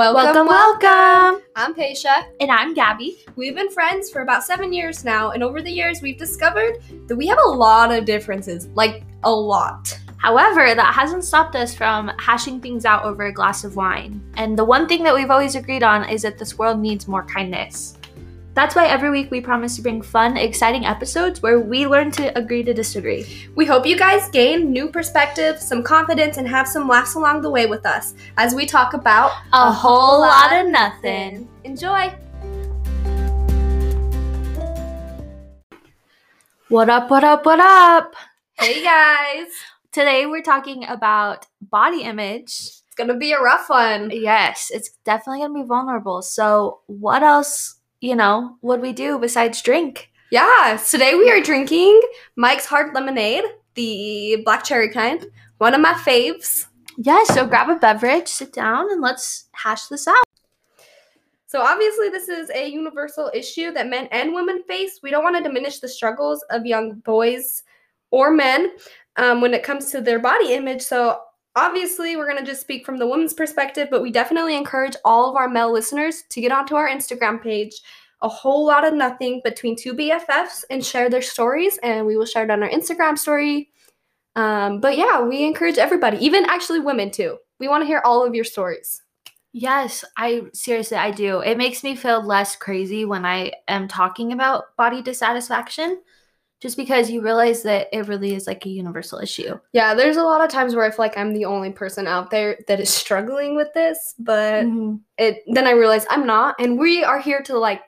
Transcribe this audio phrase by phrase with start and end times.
[0.00, 1.42] Welcome, welcome.
[1.56, 2.24] I'm Paisha.
[2.40, 3.18] And I'm Gabby.
[3.36, 7.16] We've been friends for about seven years now, and over the years, we've discovered that
[7.16, 9.94] we have a lot of differences like, a lot.
[10.16, 14.22] However, that hasn't stopped us from hashing things out over a glass of wine.
[14.38, 17.26] And the one thing that we've always agreed on is that this world needs more
[17.26, 17.98] kindness.
[18.60, 22.36] That's why every week we promise to bring fun, exciting episodes where we learn to
[22.36, 23.48] agree to disagree.
[23.54, 27.48] We hope you guys gain new perspective, some confidence, and have some laughs along the
[27.48, 31.48] way with us as we talk about a, whole lot of nothing.
[31.64, 32.12] Enjoy!
[36.68, 38.14] What up, what up, what up?
[38.58, 39.48] Hey guys!
[39.90, 42.50] Today we're talking about body image.
[42.50, 44.10] It's gonna be a rough one.
[44.12, 46.20] Yes, it's definitely gonna be vulnerable.
[46.20, 50.10] So, what else, you know, what we do besides drink?
[50.30, 52.00] Yeah, today we are drinking
[52.36, 55.26] Mike's Hard Lemonade, the black cherry kind,
[55.58, 56.66] one of my faves.
[56.96, 60.24] Yeah, so grab a beverage, sit down, and let's hash this out.
[61.46, 65.00] So, obviously, this is a universal issue that men and women face.
[65.02, 67.64] We don't want to diminish the struggles of young boys
[68.12, 68.70] or men
[69.16, 70.82] um, when it comes to their body image.
[70.82, 71.18] So,
[71.56, 75.30] obviously, we're going to just speak from the woman's perspective, but we definitely encourage all
[75.30, 77.74] of our male listeners to get onto our Instagram page,
[78.22, 81.78] a whole lot of nothing between two BFFs, and share their stories.
[81.82, 83.70] And we will share it on our Instagram story.
[84.36, 87.38] Um, but yeah, we encourage everybody, even actually women too.
[87.58, 89.02] We want to hear all of your stories.
[89.52, 91.40] Yes, I seriously I do.
[91.40, 96.00] It makes me feel less crazy when I am talking about body dissatisfaction
[96.60, 99.58] just because you realize that it really is like a universal issue.
[99.72, 102.30] Yeah, there's a lot of times where I feel like I'm the only person out
[102.30, 104.96] there that is struggling with this, but Mm-hmm.
[105.18, 107.82] it then I realize I'm not, and we are here to like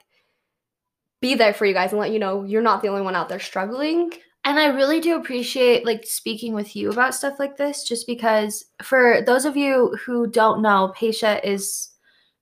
[1.20, 3.28] be there for you guys and let you know you're not the only one out
[3.28, 4.12] there struggling.
[4.44, 8.64] And I really do appreciate like speaking with you about stuff like this just because
[8.82, 11.90] for those of you who don't know, Paisha is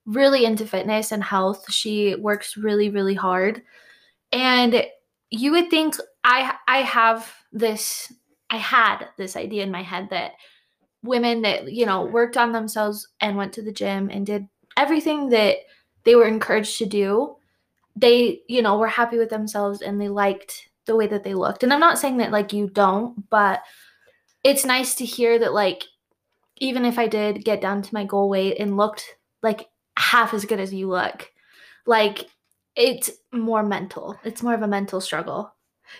[0.07, 1.71] really into fitness and health.
[1.71, 3.61] She works really really hard.
[4.31, 4.83] And
[5.29, 8.11] you would think I I have this
[8.49, 10.33] I had this idea in my head that
[11.03, 15.29] women that, you know, worked on themselves and went to the gym and did everything
[15.29, 15.57] that
[16.03, 17.35] they were encouraged to do,
[17.95, 21.63] they, you know, were happy with themselves and they liked the way that they looked.
[21.63, 23.61] And I'm not saying that like you don't, but
[24.43, 25.83] it's nice to hear that like
[26.57, 29.67] even if I did get down to my goal weight and looked like
[29.97, 31.31] half as good as you look,
[31.85, 32.27] like
[32.75, 34.17] it's more mental.
[34.23, 35.53] It's more of a mental struggle.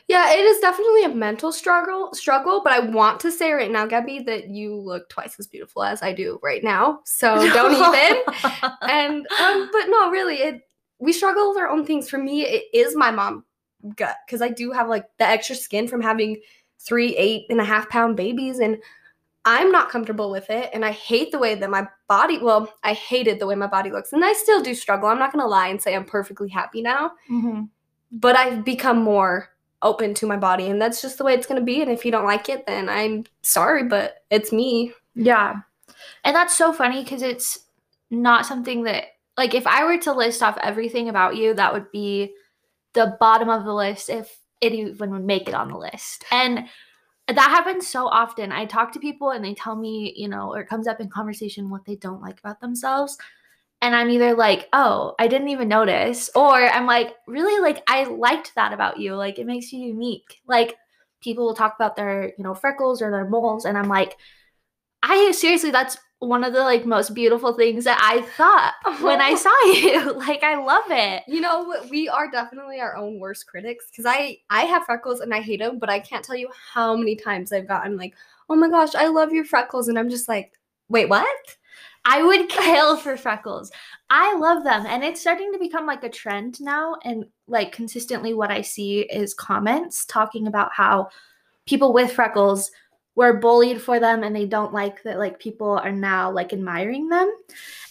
[0.07, 3.85] Yeah, it is definitely a mental struggle struggle, but I want to say right now,
[3.85, 6.99] Gabby, that you look twice as beautiful as I do right now.
[7.05, 8.23] So don't even.
[8.81, 10.61] and um, but no, really, it
[10.99, 12.09] we struggle with our own things.
[12.09, 13.45] For me, it is my mom
[13.95, 16.41] gut because I do have like the extra skin from having
[16.79, 18.77] three eight and a half pound babies, and
[19.45, 22.37] I'm not comfortable with it, and I hate the way that my body.
[22.37, 25.09] Well, I hated the way my body looks, and I still do struggle.
[25.09, 27.69] I'm not gonna lie and say I'm perfectly happy now, Mhm.
[28.11, 29.49] but I've become more
[29.83, 31.81] open to my body, and that's just the way it's gonna be.
[31.81, 34.93] And if you don't like it, then I'm sorry, but it's me.
[35.15, 35.55] Yeah.
[36.23, 37.59] And that's so funny because it's
[38.09, 39.05] not something that,
[39.37, 42.33] like, if I were to list off everything about you, that would be
[42.93, 46.25] the bottom of the list if it even would make it on the list.
[46.31, 46.67] And
[47.27, 48.51] that happens so often.
[48.51, 51.09] I talk to people and they tell me, you know, or it comes up in
[51.09, 53.17] conversation what they don't like about themselves.
[53.81, 56.29] And I'm either like, oh, I didn't even notice.
[56.35, 59.15] Or I'm like, really, like, I liked that about you.
[59.15, 60.39] Like, it makes you unique.
[60.47, 60.77] Like,
[61.21, 63.65] people will talk about their, you know, freckles or their moles.
[63.65, 64.17] And I'm like,
[65.03, 69.33] I seriously, that's one of the like most beautiful things that I thought when I
[69.35, 70.13] saw you.
[70.13, 71.23] like, I love it.
[71.27, 75.33] You know, we are definitely our own worst critics because I I have freckles and
[75.33, 78.13] I hate them, but I can't tell you how many times I've gotten like,
[78.49, 80.53] oh my gosh, I love your freckles, and I'm just like,
[80.89, 81.27] wait, what?
[82.05, 83.71] I would kill for freckles.
[84.09, 84.85] I love them.
[84.85, 86.95] And it's starting to become like a trend now.
[87.03, 91.09] And like consistently, what I see is comments talking about how
[91.65, 92.71] people with freckles
[93.15, 97.09] were bullied for them and they don't like that like people are now like admiring
[97.09, 97.31] them.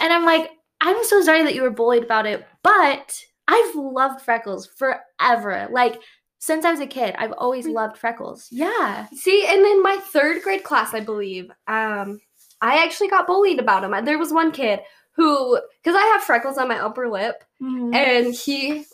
[0.01, 4.23] And I'm like, I'm so sorry that you were bullied about it, but I've loved
[4.23, 5.69] freckles forever.
[5.71, 6.01] Like
[6.39, 8.49] since I was a kid, I've always loved freckles.
[8.51, 9.07] Yeah.
[9.13, 12.21] See, and in my third grade class, I believe, um,
[12.61, 14.05] I actually got bullied about them.
[14.05, 14.81] There was one kid
[15.13, 17.95] who, because I have freckles on my upper lip, Mhm.
[17.95, 18.85] and he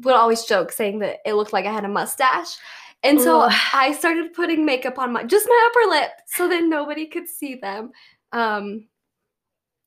[0.00, 2.56] would always joke saying that it looked like I had a mustache.
[3.02, 3.52] And so Ugh.
[3.72, 7.54] I started putting makeup on my just my upper lip so that nobody could see
[7.54, 7.92] them.
[8.32, 8.88] Um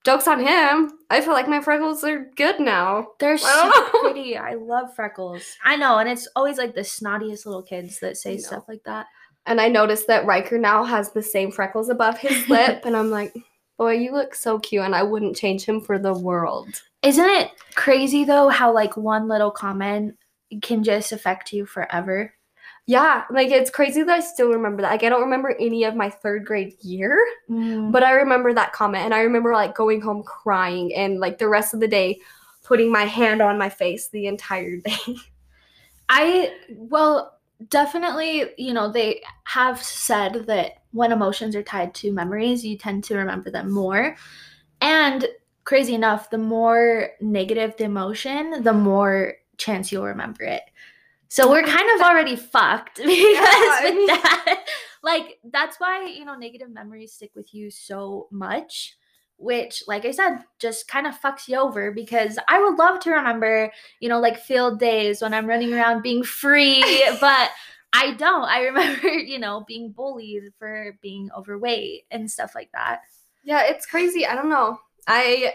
[0.06, 0.92] jokes on him.
[1.10, 3.08] I feel like my freckles are good now.
[3.19, 3.72] They're so
[4.02, 4.38] pretty.
[4.38, 5.44] I love freckles.
[5.66, 9.08] I know, and it's always like the snottiest little kids that say stuff like that.
[9.48, 13.10] And I noticed that Riker now has the same freckles above his lip, and I'm
[13.10, 13.34] like,
[13.78, 16.68] Boy, you look so cute, and I wouldn't change him for the world.
[17.04, 20.16] Isn't it crazy though how like one little comment
[20.62, 22.34] can just affect you forever?
[22.88, 24.92] Yeah, like it's crazy that I still remember that.
[24.92, 27.20] Like I don't remember any of my third grade year,
[27.50, 27.92] Mm.
[27.92, 31.48] but I remember that comment, and I remember like going home crying, and like the
[31.50, 32.20] rest of the day,
[32.64, 35.16] putting my hand on my face the entire day.
[36.10, 37.37] I well,
[37.69, 43.04] definitely, you know, they have said that when emotions are tied to memories, you tend
[43.06, 44.15] to remember them more.
[44.81, 45.25] And
[45.63, 50.63] crazy enough, the more negative the emotion, the more chance you'll remember it.
[51.30, 54.65] So we're kind of already fucked because with that,
[55.04, 58.98] like that's why, you know, negative memories stick with you so much.
[59.39, 63.12] Which, like I said, just kind of fucks you over because I would love to
[63.12, 66.84] remember you know, like field days when I'm running around being free,
[67.22, 67.51] but
[67.94, 68.45] I don't.
[68.45, 73.01] I remember, you know, being bullied for being overweight and stuff like that.
[73.44, 74.25] Yeah, it's crazy.
[74.25, 74.80] I don't know.
[75.07, 75.54] I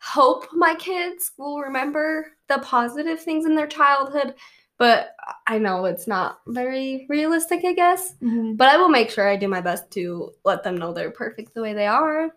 [0.00, 4.34] hope my kids will remember the positive things in their childhood,
[4.82, 5.14] but
[5.46, 8.14] I know it's not very realistic, I guess.
[8.14, 8.54] Mm-hmm.
[8.54, 11.54] But I will make sure I do my best to let them know they're perfect
[11.54, 12.30] the way they are.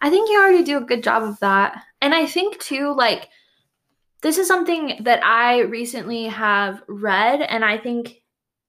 [0.00, 1.82] I think you already do a good job of that.
[2.00, 3.30] And I think too, like,
[4.22, 8.22] this is something that I recently have read, and I think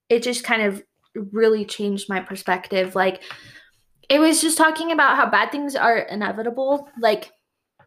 [0.09, 0.81] it just kind of
[1.31, 2.95] really changed my perspective.
[2.95, 3.21] Like,
[4.09, 7.31] it was just talking about how bad things are inevitable, like,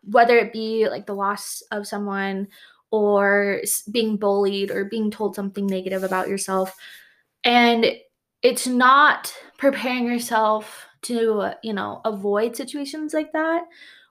[0.04, 2.46] whether it be like the loss of someone
[2.92, 6.76] or being bullied or being told something negative about yourself.
[7.42, 7.86] And
[8.42, 13.64] it's not preparing yourself to, you know, avoid situations like that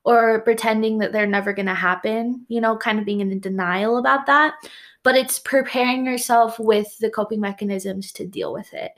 [0.04, 3.98] or pretending that they're never going to happen, you know, kind of being in denial
[3.98, 4.56] about that,
[5.04, 8.92] but it's preparing yourself with the coping mechanisms to deal with it.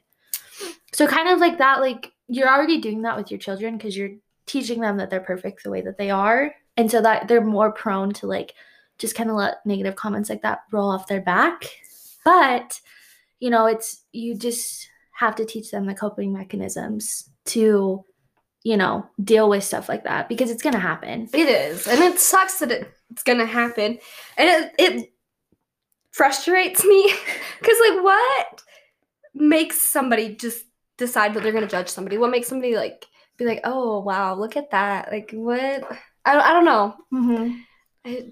[0.94, 4.12] So, kind of like that, like you're already doing that with your children because you're
[4.46, 6.56] teaching them that they're perfect the way that they are.
[6.78, 8.54] And so that they're more prone to like
[8.98, 11.66] just kind of let negative comments like that roll off their back.
[12.24, 12.80] But,
[13.40, 18.06] you know, it's you just have to teach them the coping mechanisms to
[18.64, 21.30] you know, deal with stuff like that because it's gonna happen.
[21.34, 24.00] It is, and it sucks that it, it's gonna happen,
[24.38, 25.14] and it it
[26.12, 27.14] frustrates me
[27.60, 28.64] because like what
[29.34, 30.64] makes somebody just
[30.98, 32.18] decide that they're gonna judge somebody?
[32.18, 33.06] What makes somebody like
[33.38, 35.12] be like, oh wow, look at that?
[35.12, 35.84] Like what?
[36.26, 36.96] I don't, I don't know.
[37.14, 37.58] Mm-hmm.
[38.06, 38.32] I,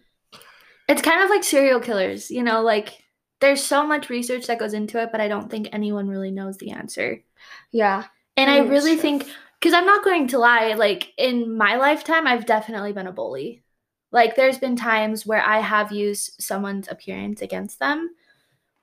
[0.87, 3.03] It's kind of like serial killers, you know, like
[3.39, 6.57] there's so much research that goes into it, but I don't think anyone really knows
[6.57, 7.23] the answer.
[7.71, 8.07] yeah,
[8.37, 8.97] And I really sure.
[8.97, 9.27] think,
[9.59, 13.63] because I'm not going to lie, like in my lifetime, I've definitely been a bully.
[14.11, 18.09] Like there's been times where I have used someone's appearance against them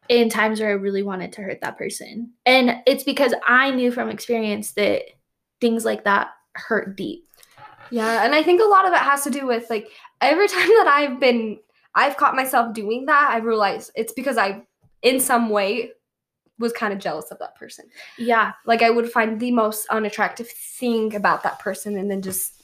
[0.09, 2.33] in times where I really wanted to hurt that person.
[2.47, 5.03] And it's because I knew from experience that
[5.61, 7.27] things like that hurt deep.
[7.91, 9.89] Yeah, and I think a lot of it has to do with like
[10.21, 11.59] every time that I've been
[11.95, 14.63] I've caught myself doing that, I realized it's because I
[15.03, 15.93] in some way
[16.59, 17.87] was kind of jealous of that person.
[18.19, 18.53] Yeah.
[18.67, 22.63] Like I would find the most unattractive thing about that person and then just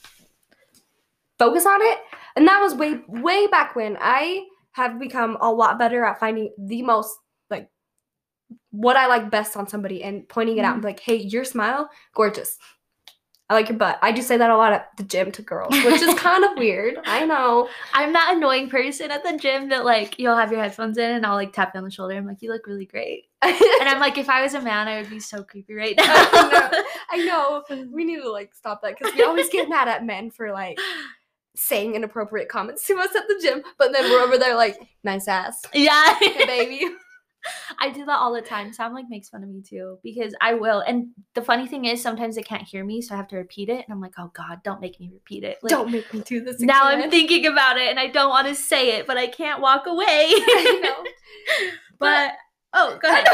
[1.38, 1.98] focus on it.
[2.36, 6.52] And that was way way back when I have become a lot better at finding
[6.58, 7.16] the most
[7.48, 7.70] like
[8.70, 10.74] what I like best on somebody and pointing it out mm-hmm.
[10.74, 12.58] and be like, hey, your smile, gorgeous.
[13.50, 13.98] I like your butt.
[14.00, 16.56] I do say that a lot at the gym to girls, which is kind of
[16.56, 16.96] weird.
[17.04, 17.68] I know.
[17.92, 21.26] I'm that annoying person at the gym that like you'll have your headphones in and
[21.26, 22.14] I'll like tap you on the shoulder.
[22.14, 23.24] I'm like, you look really great.
[23.44, 26.06] And I'm like, if I was a man, I would be so creepy right now.
[26.08, 27.62] I know.
[27.92, 30.78] We need to like stop that because we always get mad at men for like
[31.54, 35.28] saying inappropriate comments to us at the gym, but then we're over there like, nice
[35.28, 36.14] ass, yeah.
[36.14, 36.94] hey, baby.
[37.78, 38.72] I do that all the time.
[38.72, 40.80] Sam like makes fun of me too because I will.
[40.80, 43.68] And the funny thing is sometimes they can't hear me, so I have to repeat
[43.68, 43.84] it.
[43.84, 45.58] And I'm like, oh God, don't make me repeat it.
[45.62, 46.60] Like, Don't make me do this.
[46.60, 49.60] now I'm thinking about it and I don't want to say it, but I can't
[49.60, 50.04] walk away.
[50.06, 51.70] I know.
[51.98, 52.32] but
[52.72, 53.26] oh, go ahead.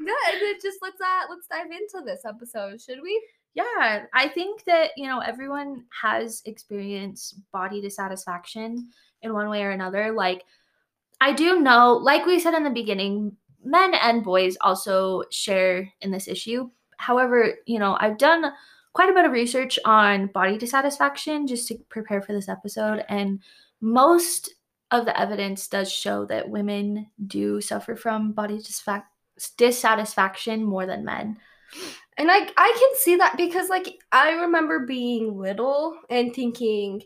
[0.00, 3.22] Yeah, and then just let's uh let's dive into this episode, should we?
[3.54, 8.88] Yeah, I think that, you know, everyone has experienced body dissatisfaction
[9.22, 10.12] in one way or another.
[10.12, 10.44] Like,
[11.20, 16.10] I do know, like we said in the beginning, men and boys also share in
[16.10, 16.70] this issue.
[16.96, 18.52] However, you know, I've done
[18.92, 23.40] quite a bit of research on body dissatisfaction just to prepare for this episode, and
[23.80, 24.54] most
[24.90, 28.60] of the evidence does show that women do suffer from body
[29.56, 31.36] dissatisfaction more than men.
[32.16, 37.02] And I I can see that because like I remember being little and thinking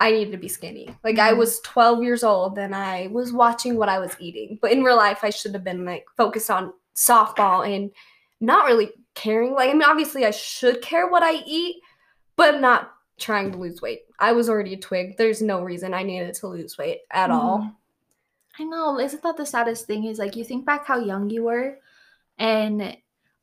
[0.00, 0.88] I needed to be skinny.
[1.02, 1.38] Like I Mhm.
[1.38, 4.58] was 12 years old and I was watching what I was eating.
[4.62, 7.90] But in real life I should have been like focused on softball and
[8.40, 9.54] not really caring.
[9.54, 11.82] Like I mean obviously I should care what I eat,
[12.36, 14.02] but not trying to lose weight.
[14.20, 15.16] I was already a twig.
[15.16, 17.58] There's no reason I needed to lose weight at all.
[17.58, 17.74] Mhm.
[18.60, 18.98] I know.
[19.00, 20.04] Isn't that the saddest thing?
[20.04, 21.78] Is like you think back how young you were,
[22.38, 22.96] and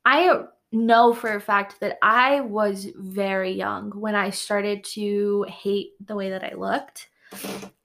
[0.04, 0.46] I
[0.76, 6.14] know for a fact that I was very young when I started to hate the
[6.14, 7.08] way that I looked.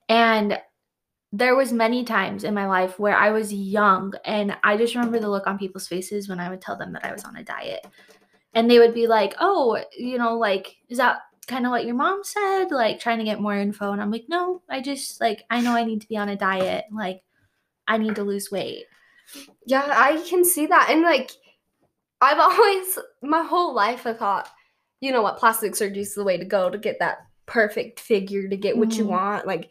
[0.08, 0.60] And
[1.32, 5.18] there was many times in my life where I was young and I just remember
[5.18, 7.44] the look on people's faces when I would tell them that I was on a
[7.44, 7.86] diet.
[8.54, 11.94] And they would be like, "Oh, you know, like is that kind of what your
[11.94, 15.44] mom said?" Like trying to get more info and I'm like, "No, I just like
[15.48, 16.84] I know I need to be on a diet.
[16.92, 17.22] Like
[17.88, 18.84] I need to lose weight."
[19.66, 20.88] Yeah, I can see that.
[20.90, 21.30] And like,
[22.22, 24.48] I've always, my whole life, I thought,
[25.00, 28.48] you know what, plastic surgery is the way to go to get that perfect figure,
[28.48, 29.08] to get what you Mhm.
[29.08, 29.46] want.
[29.46, 29.70] Like,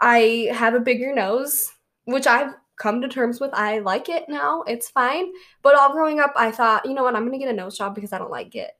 [0.00, 1.72] I have a bigger nose,
[2.06, 3.50] which I've come to terms with.
[3.52, 4.62] I like it now.
[4.62, 5.30] It's fine.
[5.62, 7.76] But all growing up, I thought, you know what, I'm going to get a nose
[7.76, 8.70] job because I don't like it.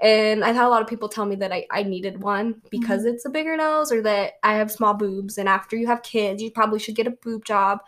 [0.00, 3.04] And I've had a lot of people tell me that I, I needed one because
[3.04, 5.38] it's a bigger nose or that I have small boobs.
[5.38, 7.78] And after you have kids, you probably should get a boob job.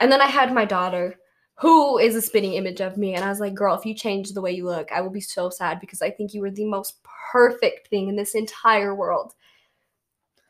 [0.00, 1.18] And then I had my daughter,
[1.58, 3.14] who is a spitting image of me.
[3.14, 5.20] And I was like, girl, if you change the way you look, I will be
[5.20, 6.98] so sad because I think you were the most
[7.32, 9.32] perfect thing in this entire world.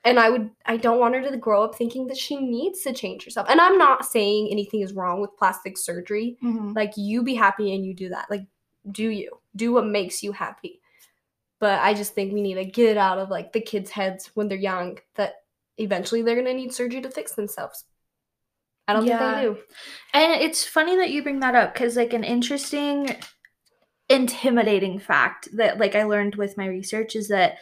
[0.04, 2.92] And I would, I don't want her to grow up thinking that she needs to
[2.92, 3.48] change herself.
[3.48, 6.38] And I'm not saying anything is wrong with plastic surgery.
[6.42, 6.72] Mm-hmm.
[6.72, 8.30] Like, you be happy and you do that.
[8.30, 8.46] Like,
[8.90, 9.40] do you?
[9.54, 10.80] Do what makes you happy.
[11.58, 14.30] But I just think we need to get it out of like the kids' heads
[14.34, 15.36] when they're young that
[15.78, 17.84] eventually they're gonna need surgery to fix themselves.
[18.88, 19.18] I don't Yeah.
[19.18, 19.58] think they do.
[20.14, 23.16] And it's funny that you bring that up because, like, an interesting,
[24.08, 27.58] intimidating fact that, like, I learned with my research is that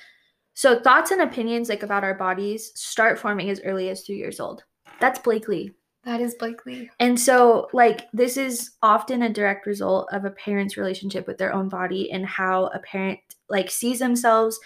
[0.53, 4.39] so thoughts and opinions, like, about our bodies start forming as early as three years
[4.39, 4.65] old.
[5.01, 5.73] That's Blakely.
[6.05, 6.91] That is Blakely.
[7.01, 11.53] And so, like, this is often a direct result of a parent's relationship with their
[11.55, 14.61] own body and how a parent, like, sees themselves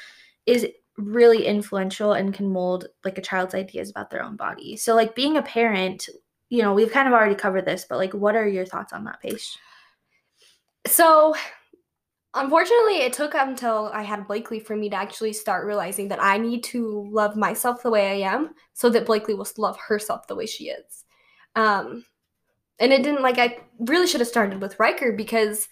[0.47, 4.77] is really influential and can mold, like, a child's ideas about their own body.
[4.77, 6.09] So, like, being a parent,
[6.49, 9.05] you know, we've kind of already covered this, but, like, what are your thoughts on
[9.05, 9.57] that, Paisha?
[10.87, 11.35] So,
[12.35, 16.39] unfortunately, it took until I had Blakely for me to actually start realizing that I
[16.39, 20.37] need to love myself the way I am so that Blakely will love herself the
[20.37, 21.05] way she is.
[21.57, 22.05] Um,
[22.79, 25.69] and it didn't like I really should have started with Riker because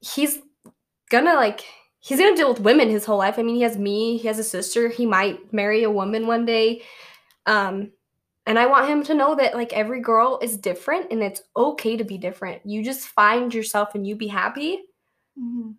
[0.00, 0.38] he's
[1.10, 1.64] gonna like
[2.00, 3.38] he's gonna deal with women his whole life.
[3.38, 6.44] I mean, he has me, he has a sister, he might marry a woman one
[6.44, 6.82] day.
[7.46, 7.92] Um,
[8.48, 11.98] and I want him to know that like every girl is different and it's okay
[11.98, 12.64] to be different.
[12.64, 14.80] You just find yourself and you be happy
[15.38, 15.72] mm-hmm.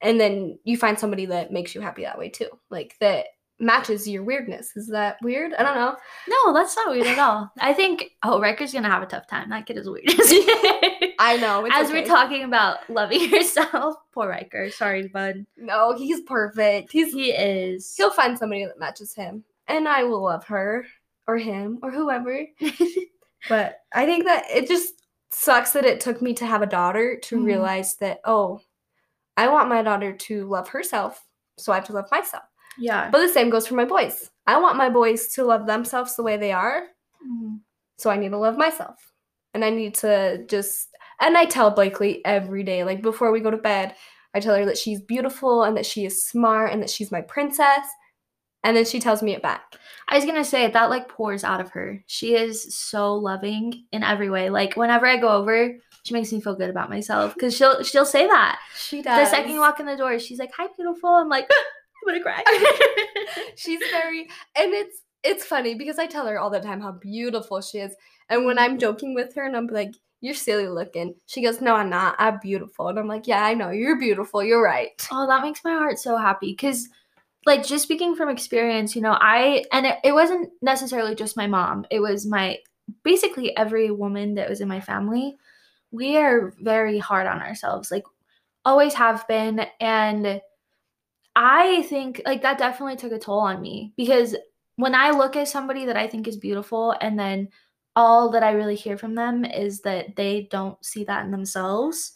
[0.00, 2.48] and then you find somebody that makes you happy that way too.
[2.68, 3.26] Like that
[3.60, 4.72] matches your weirdness.
[4.74, 5.54] Is that weird?
[5.54, 5.96] I don't know.
[6.28, 7.48] No, that's not weird at all.
[7.60, 9.50] I think, oh, Riker's gonna have a tough time.
[9.50, 10.06] That kid is weird.
[11.20, 11.64] I know.
[11.72, 12.00] As okay.
[12.00, 14.68] we're talking about loving yourself, poor Riker.
[14.70, 15.46] Sorry, bud.
[15.56, 16.90] No, he's perfect.
[16.90, 17.94] He's He is.
[17.96, 19.44] he'll find somebody that matches him.
[19.68, 20.86] And I will love her
[21.28, 22.46] or him or whoever.
[23.48, 24.94] But I think that it just
[25.30, 27.44] sucks that it took me to have a daughter to Mhm.
[27.44, 28.60] realize that, oh,
[29.36, 31.24] I want my daughter to love herself,
[31.56, 32.42] so I have to love myself.
[32.78, 33.08] yeah.
[33.10, 34.30] But the same goes for my boys.
[34.46, 36.88] I want my boys to love themselves the way they are,
[37.24, 37.60] Mhm.
[37.98, 39.12] so I need to love myself.
[39.54, 40.88] And I need to just
[41.20, 43.94] and I tell Blakely every day, like before we go to bed,
[44.34, 47.22] I tell her that she's beautiful and that she is smart and that she's my
[47.22, 47.86] princess.
[48.66, 49.76] And then she tells me it back.
[50.08, 52.02] I was gonna say that like pours out of her.
[52.08, 54.50] She is so loving in every way.
[54.50, 58.04] Like whenever I go over, she makes me feel good about myself because she'll she'll
[58.04, 58.58] say that.
[58.76, 59.30] She does.
[59.30, 62.22] The second you walk in the door, she's like, "Hi, beautiful." I'm like, I'm gonna
[62.24, 62.42] cry.
[63.54, 64.22] she's very
[64.56, 67.94] and it's it's funny because I tell her all the time how beautiful she is.
[68.28, 68.78] And when I'm mm-hmm.
[68.80, 72.16] joking with her and I'm like, You're silly looking, she goes, No, I'm not.
[72.18, 72.88] I'm beautiful.
[72.88, 74.90] And I'm like, Yeah, I know, you're beautiful, you're right.
[75.12, 76.88] Oh, that makes my heart so happy because,
[77.46, 81.46] like, just speaking from experience, you know, I, and it, it wasn't necessarily just my
[81.46, 82.58] mom, it was my
[83.04, 85.36] basically every woman that was in my family.
[85.92, 88.04] We are very hard on ourselves, like,
[88.64, 89.64] always have been.
[89.80, 90.40] And
[91.36, 94.36] I think, like, that definitely took a toll on me because
[94.74, 97.48] when I look at somebody that I think is beautiful and then
[97.94, 102.12] all that I really hear from them is that they don't see that in themselves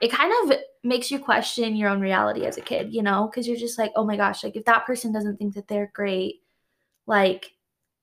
[0.00, 3.46] it kind of makes you question your own reality as a kid, you know, because
[3.46, 6.36] you're just like, oh my gosh, like if that person doesn't think that they're great,
[7.06, 7.50] like,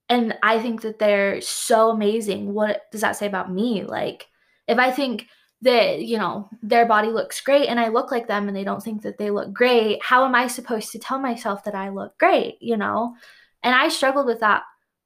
[0.10, 3.84] and I think that they're so amazing, what does that say about me?
[3.84, 4.28] Like,
[4.68, 5.28] if I think
[5.62, 8.84] that, you know, their body looks great and I look like them and they don't
[8.84, 12.18] think that they look great, how am I supposed to tell myself that I look
[12.20, 13.16] great, you know?
[13.64, 14.64] And I struggled with that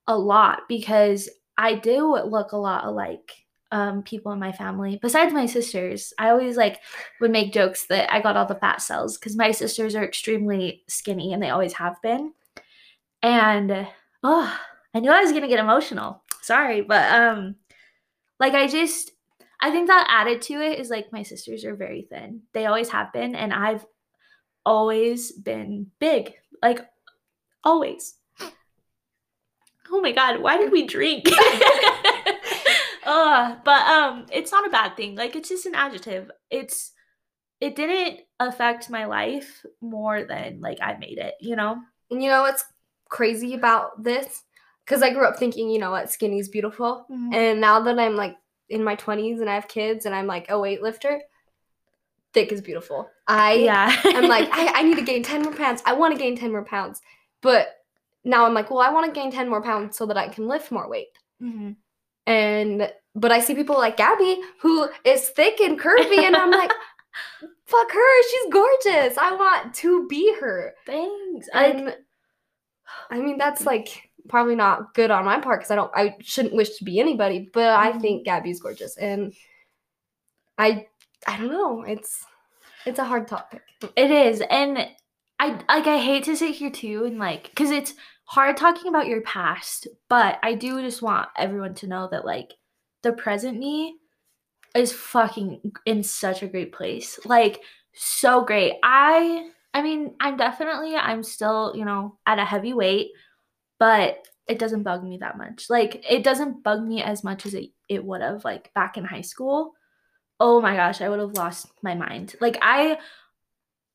[0.07, 3.31] a lot because I do look a lot alike
[3.71, 6.13] um, people in my family besides my sisters.
[6.17, 6.79] I always like
[7.21, 10.83] would make jokes that I got all the fat cells because my sisters are extremely
[10.87, 12.33] skinny and they always have been.
[13.21, 13.87] And
[14.23, 14.59] oh,
[14.93, 16.23] I knew I was gonna get emotional.
[16.41, 17.55] Sorry, but um,
[18.39, 19.11] like I just
[19.61, 22.41] I think that added to it is like my sisters are very thin.
[22.53, 23.85] They always have been, and I've
[24.65, 26.33] always been big.
[26.61, 26.87] Like
[27.63, 28.15] always.
[29.91, 31.25] Oh my god, why did we drink?
[33.09, 35.15] uh, but um it's not a bad thing.
[35.15, 36.29] Like it's just an adjective.
[36.49, 36.91] It's
[37.59, 41.77] it didn't affect my life more than like I made it, you know?
[42.09, 42.63] And you know what's
[43.09, 44.43] crazy about this?
[44.85, 47.05] Because I grew up thinking, you know what, skinny is beautiful.
[47.11, 47.33] Mhm.
[47.33, 48.37] And now that I'm like
[48.69, 51.19] in my 20s and I have kids and I'm like a weightlifter,
[52.33, 53.09] thick is beautiful.
[53.27, 54.01] I yeah.
[54.05, 55.81] I'm like, I, I need to gain 10 more pounds.
[55.85, 57.01] I want to gain 10 more pounds.
[57.41, 57.67] But
[58.23, 60.47] now I'm like, well, I want to gain 10 more pounds so that I can
[60.47, 61.17] lift more weight.
[61.41, 61.75] Mhm.
[62.29, 66.71] And but I see people like Gabby who is thick and curvy, and I'm like,
[67.65, 69.17] fuck her, she's gorgeous.
[69.17, 70.75] I want to be her.
[70.85, 71.49] Thanks.
[71.53, 71.97] I And
[73.09, 76.53] I mean, that's like probably not good on my part because I don't, I shouldn't
[76.53, 78.01] wish to be anybody, but I Mhm.
[78.01, 79.33] think Gabby's gorgeous, and
[80.59, 80.85] I,
[81.25, 82.23] I don't know, it's,
[82.85, 83.61] it's a hard topic.
[83.95, 84.41] It is.
[84.49, 84.87] And
[85.39, 87.93] I like I hate to sit here too and like cuz it's
[88.29, 92.53] hard talking about your past, but I do just want everyone to know that like
[93.01, 93.95] the present me
[94.75, 97.19] is fucking in such a great place.
[97.25, 97.61] Like
[97.95, 98.75] so great.
[98.83, 103.07] I I mean, I'm definitely I'm still, you know, at a heavy weight,
[103.79, 105.67] but it doesn't bug me that much.
[105.67, 109.05] Like it doesn't bug me as much as it, it would have like back in
[109.05, 109.73] high school.
[110.39, 112.35] Oh my gosh, I would have lost my mind.
[112.39, 112.99] Like I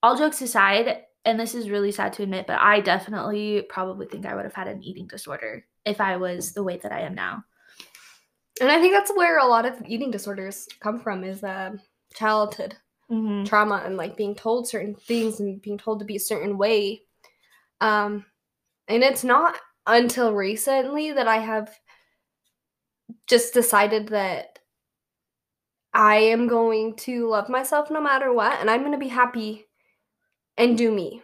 [0.03, 4.27] all jokes aside, and this is really sad to admit, but I definitely probably think
[4.27, 7.15] I would have had an eating disorder if I was the weight that I am
[7.15, 7.45] now.
[8.61, 11.73] And I think that's where a lot of eating disorders come from is uh,
[12.15, 12.77] childhood
[13.11, 13.45] Mm-hmm.
[13.45, 17.03] trauma and like being told certain things and being told to be a certain way.
[17.83, 18.25] Um,
[18.89, 19.57] and it's not
[19.87, 21.71] until recently that I have
[23.29, 24.59] just decided that
[25.93, 29.67] I am going to love myself no matter what, and I'm going to be happy
[30.57, 31.23] and do me,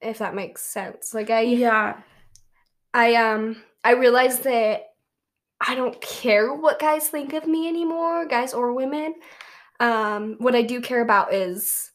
[0.00, 1.12] if that makes sense.
[1.14, 2.00] Like I, Yeah.
[2.94, 4.86] I um, I realized that
[5.60, 9.14] I don't care what guys think of me anymore, guys or women.
[9.78, 11.90] Um, what I do care about is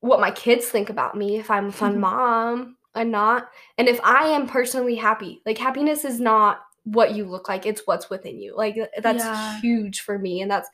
[0.00, 2.00] what my kids think about me, if I'm a fun Mhm.
[2.00, 3.48] mom or not.
[3.78, 7.86] And if I am personally happy, like happiness is not what you look like, it's
[7.86, 8.56] what's within you.
[8.56, 9.60] Like that's Yeah.
[9.60, 10.42] huge for me.
[10.42, 10.68] And that's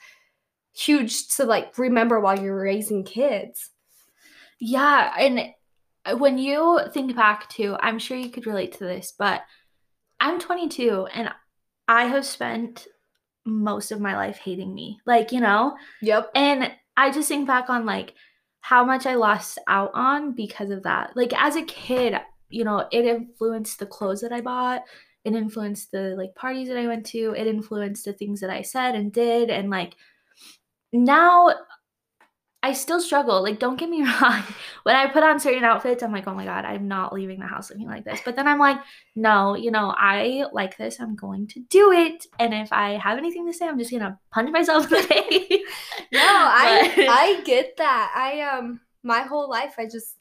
[0.72, 3.70] huge to like remember while you're raising kids.
[4.61, 5.12] Yeah.
[5.18, 5.55] And
[6.21, 9.42] when you think back to, I'm sure you could relate to this, but
[10.21, 11.31] I'm 22 and
[11.87, 12.87] I have spent
[13.44, 15.01] most of my life hating me.
[15.07, 16.31] Like, you know, Yep.
[16.35, 18.14] And I just think back on like
[18.61, 21.16] how much I lost out on because of that.
[21.16, 22.14] Like as a kid,
[22.51, 24.83] you know, it influenced the clothes that I bought.
[25.25, 27.35] It influenced the like parties that I went to.
[27.37, 29.51] It influenced the things that I said and did.
[29.51, 29.94] And like
[30.92, 31.55] now
[32.69, 33.43] I still struggle.
[33.43, 34.43] Like, don't get me wrong.
[34.83, 37.47] When I put on certain outfits, I'm like, oh my God, I'm not leaving the
[37.47, 38.21] house looking like this.
[38.25, 38.79] But then I'm like,
[39.17, 41.01] no, you know, I like this.
[41.01, 42.27] I'm going to do it.
[42.39, 45.63] And if I have anything to say, I'm just to punch myself in the face.
[46.13, 48.13] No, I But- I get that.
[48.15, 50.17] I um my whole life I just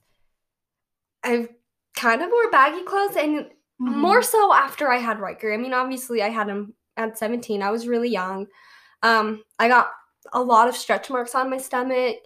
[1.24, 1.50] I've
[1.96, 3.46] kind of wore baggy clothes and
[3.82, 3.96] Mhm.
[3.96, 5.54] more so after I had Riker.
[5.54, 7.62] I mean, obviously I had him at 17.
[7.62, 8.48] I was really young.
[9.04, 9.90] Um I got
[10.34, 12.18] a lot of stretch marks on my stomach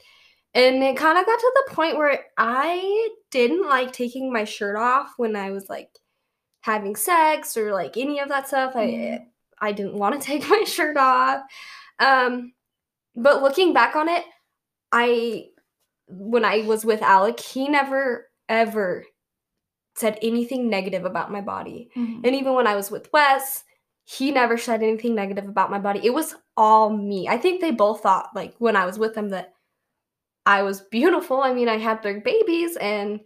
[0.54, 4.76] and it kind of got to the point where I didn't like taking my shirt
[4.76, 5.90] off when I was like
[6.62, 8.76] having sex or like any of that stuff.
[8.76, 9.26] I Mhm.
[9.60, 11.42] I didn't want to take my shirt off.
[12.00, 12.54] Um
[13.16, 14.24] but looking back on it,
[14.92, 15.48] I
[16.08, 19.06] when I was with Alec, he never ever
[19.96, 21.90] said anything negative about my body.
[21.96, 22.22] Mhm.
[22.26, 23.64] And even when I was with Wes,
[24.04, 26.02] he never said anything negative about my body.
[26.04, 27.28] It was all me.
[27.30, 29.54] I think they both thought like when I was with them that
[30.46, 31.42] I was beautiful.
[31.42, 33.20] I mean, I had big babies and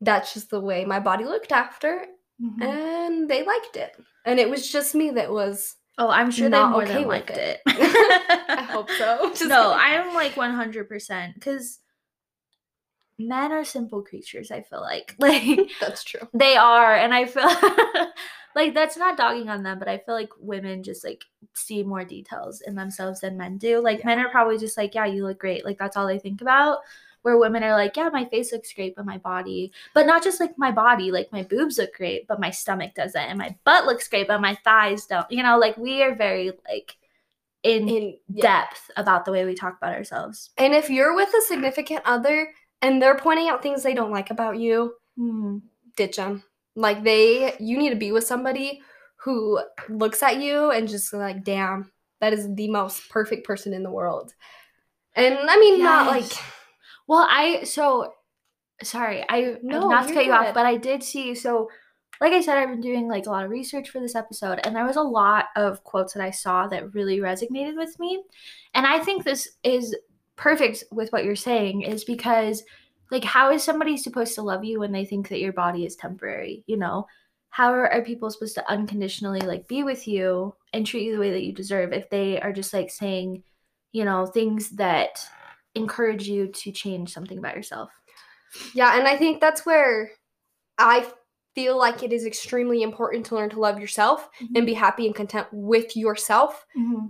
[0.00, 2.06] that's just the way my body looked after
[2.40, 2.62] Mhm.
[2.62, 3.96] and they liked it.
[4.24, 7.30] And it was just me that was Oh, I'm sure they more okay than liked
[7.30, 7.60] it.
[7.66, 8.48] it.
[8.58, 9.28] I hope so.
[9.34, 9.78] Just no, kidding.
[9.78, 11.80] I am like 100% because
[13.18, 15.14] men are simple creatures, I feel like.
[15.18, 16.26] Like, that's true.
[16.32, 16.94] they are.
[16.94, 17.48] And I feel
[18.54, 22.04] like that's not dogging on them, but I feel like women just like see more
[22.04, 23.80] details in themselves than men do.
[23.80, 25.64] Like, men are probably just like, yeah, you look great.
[25.64, 26.78] Like, that's all they think about.
[27.22, 30.40] Where women are like, yeah, my face looks great, but my body, but not just
[30.40, 33.84] like my body, like my boobs look great, but my stomach doesn't, and my butt
[33.86, 35.30] looks great, but my thighs don't.
[35.30, 36.96] You know, like we are very like
[37.62, 38.42] in, in yeah.
[38.42, 40.50] depth about the way we talk about ourselves.
[40.58, 44.30] And if you're with a significant other and they're pointing out things they don't like
[44.30, 45.62] about you, Mhm.
[45.96, 46.42] ditch them.
[46.74, 48.80] Like they, you need to be with somebody
[49.16, 53.82] who looks at you and just like, damn, that is the most perfect person in
[53.82, 54.34] the world.
[55.14, 56.32] And I mean, not like,
[57.06, 58.14] Well, I so
[58.82, 61.68] sorry, I No, not to cut you off, but I did see so
[62.22, 64.76] like I said, I've been doing like a lot of research for this episode, and
[64.76, 68.22] there was a lot of quotes that I saw that really resonated with me.
[68.74, 69.96] And I think this is
[70.36, 72.62] perfect with what you're saying, is because
[73.12, 75.94] like how is somebody supposed to love you when they think that your body is
[75.94, 76.64] temporary?
[76.66, 77.06] You know?
[77.50, 81.20] How are, are people supposed to unconditionally like be with you and treat you the
[81.20, 83.42] way that you deserve if they are just like saying,
[83.92, 85.24] you know, things that
[85.74, 87.90] encourage you to change something about yourself.
[88.74, 88.98] yeah.
[88.98, 90.12] And I think that's where
[90.78, 91.06] I
[91.54, 95.14] feel like it is extremely important to learn to love yourself and be happy and
[95.14, 96.64] content with yourself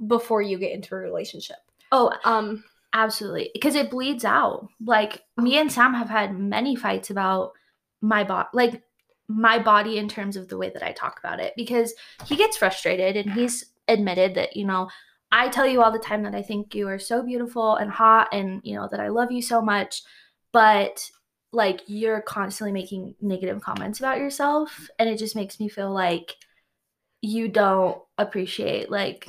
[0.08, 1.58] before you get into a relationship.
[1.92, 3.50] Oh, Um, absolutely.
[3.52, 4.68] Because it bleeds out.
[4.84, 5.72] Like me and oh.
[5.72, 7.52] Sam have had many fights about
[8.00, 8.82] my body, like
[9.28, 11.54] my body in terms of the way that I talk about it.
[11.56, 11.94] Because
[12.26, 14.88] he gets frustrated and he's admitted that, you know,
[15.30, 18.28] I tell you all the time that I think you are so beautiful and hot
[18.32, 20.02] and, you know, that I love you so much.
[20.52, 21.08] But
[21.52, 24.88] like you're constantly making negative comments about yourself.
[24.98, 26.34] And it just makes me feel like
[27.20, 29.28] you don't appreciate like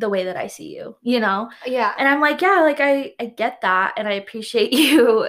[0.00, 1.50] the way that I see you, you know?
[1.66, 1.94] yeah.
[1.98, 5.28] And I'm like, yeah, like I I get that and I appreciate you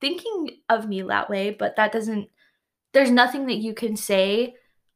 [0.00, 2.28] thinking of me that way, but that doesn't
[2.92, 4.54] there's nothing that you can say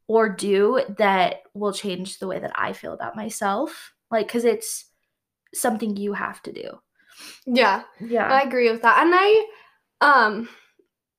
[0.08, 3.92] or do that will change the way that I feel about myself.
[4.10, 4.86] Like cuz it's
[5.52, 6.80] something you have to do.
[7.46, 7.82] Yeah.
[8.00, 8.26] Yeah.
[8.26, 9.02] I agree with that.
[9.04, 9.46] And I
[10.00, 10.48] um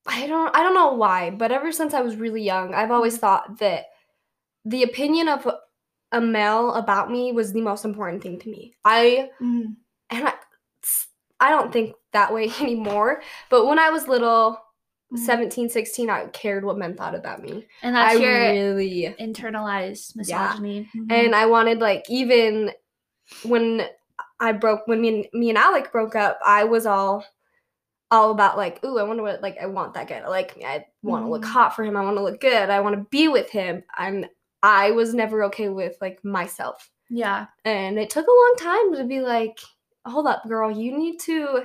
[0.06, 3.18] I don't I don't know why, but ever since I was really young, I've always
[3.18, 3.86] thought that
[4.64, 5.48] the opinion of
[6.12, 8.76] a male about me was the most important thing to me.
[8.86, 9.76] I Mhm.
[10.10, 10.34] and I
[11.40, 14.60] I don't think that way anymore, but when I was little,
[15.14, 15.18] Mhm.
[15.20, 17.68] 17, 16, I cared what men thought about me.
[17.82, 20.48] And that's I your really internalized Yeah.
[20.56, 20.90] misogyny.
[20.96, 21.12] Mhm.
[21.12, 22.72] and I wanted like even
[23.44, 23.88] when
[24.40, 27.24] I broke when me and me and Alec broke up, I was all
[28.10, 30.64] all about like, ooh, I wonder what like I want that guy to like me.
[30.66, 31.48] I want to look Mhm.
[31.52, 31.98] hot for him.
[31.98, 32.70] I want to look good.
[32.70, 33.84] I want to be with him.
[33.98, 34.30] And
[34.64, 36.90] I was never okay with like myself.
[37.10, 37.48] yeah.
[37.66, 39.60] And it took a long time to be like,
[40.06, 41.64] hold up, girl, you need to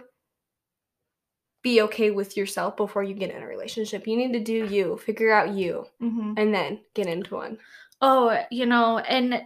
[1.62, 4.06] be okay with yourself before you get in a relationship.
[4.06, 6.34] You need to do you, figure out you, Mhm.
[6.36, 7.58] and then get into one.
[8.00, 9.42] Oh, you know, and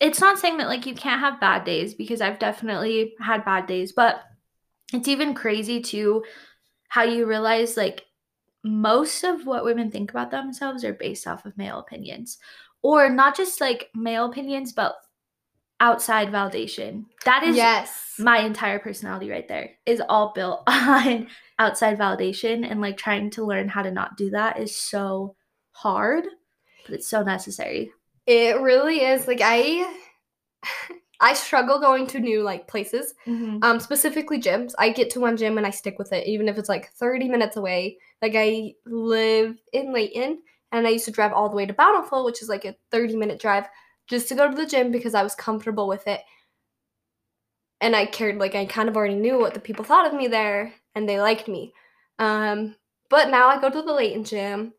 [0.00, 3.66] it's not saying that like you can't have bad days because I've definitely had bad
[3.66, 4.22] days, but
[4.92, 6.24] it's even crazy too
[6.88, 8.06] how you realize like
[8.64, 12.38] most of what women think about themselves are based off of male opinions.
[12.82, 14.96] Or not just like male opinions, but
[15.80, 17.04] outside validation.
[17.24, 18.14] That is yes.
[18.18, 23.44] my entire personality right there is all built on outside validation and like trying to
[23.44, 25.36] learn how to not do that is so
[25.70, 26.24] hard,
[26.86, 27.92] but it's so necessary.
[28.26, 29.26] It really is.
[29.26, 29.94] Like I
[31.20, 33.14] I struggle going to new like places.
[33.26, 33.58] Mm-hmm.
[33.62, 34.72] Um specifically gyms.
[34.78, 37.28] I get to one gym and I stick with it even if it's like 30
[37.28, 37.98] minutes away.
[38.20, 40.40] Like I live in Layton
[40.72, 43.16] and I used to drive all the way to Bountiful, which is like a 30
[43.16, 43.66] minute drive
[44.08, 46.20] just to go to the gym because I was comfortable with it.
[47.80, 50.26] And I cared like I kind of already knew what the people thought of me
[50.26, 51.72] there and they liked me.
[52.18, 52.74] Um
[53.10, 54.72] but now I go to the Layton gym.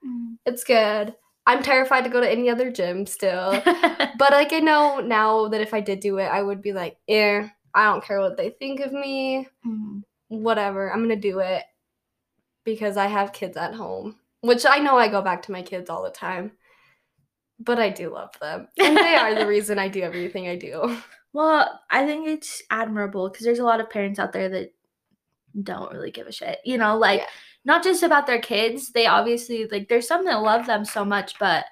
[0.45, 1.15] It's good.
[1.47, 3.61] I'm terrified to go to any other gym still.
[4.19, 6.97] But like I know now that if I did do it, I would be like,
[7.07, 9.47] eh, I don't care what they think of me.
[9.65, 10.03] Mhm.
[10.27, 11.63] Whatever, I'm gonna do it
[12.73, 15.89] because I have kids at home, which I know I go back to my kids
[15.89, 16.51] all the time.
[17.59, 20.97] But I do love them, and they are the reason I do everything I do.
[21.33, 24.73] Well, I think it's admirable because there's a lot of parents out there that
[25.61, 26.59] don't really give a shit.
[26.63, 27.27] You know, like Yeah.
[27.65, 28.91] not just about their kids.
[28.91, 31.65] They obviously like there's some that love them so much, but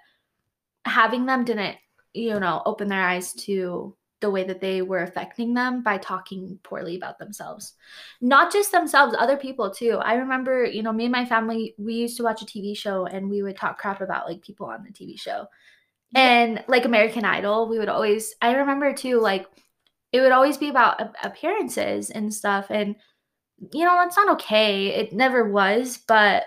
[0.85, 1.77] having them didn't,
[2.13, 6.59] you know, open their eyes to the way that they were affecting them by talking
[6.63, 7.73] poorly about themselves.
[8.21, 9.99] Not just themselves, other people too.
[10.01, 13.05] I remember, you know, me and my family, we used to watch a TV show
[13.05, 15.45] and we would talk crap about like people on the TV show.
[16.15, 19.45] And like American Idol, we would always I remember too like
[20.11, 22.95] it would always be about appearances and stuff and
[23.73, 24.87] you know, that's not okay.
[24.89, 26.43] It never was, but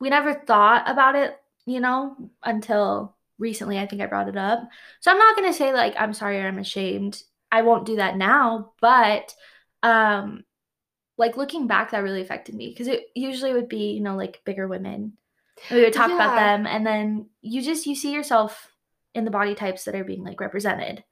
[0.00, 4.60] we never thought about it, you know, until recently I think I brought it up.
[5.00, 7.22] So I'm not going to say like I'm sorry or I'm ashamed.
[7.50, 9.34] I won't do that now, but
[9.82, 10.44] um
[11.16, 14.42] like looking back that really affected me because it usually would be, you know, like
[14.44, 15.14] bigger women.
[15.70, 18.72] We would talk about them and then you just you see yourself
[19.14, 21.02] in the body types that are being like represented.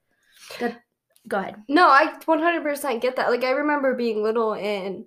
[0.61, 0.81] That
[1.29, 1.57] Go ahead.
[1.69, 3.31] No, I 100% get that.
[3.31, 5.05] Like, I remember being little and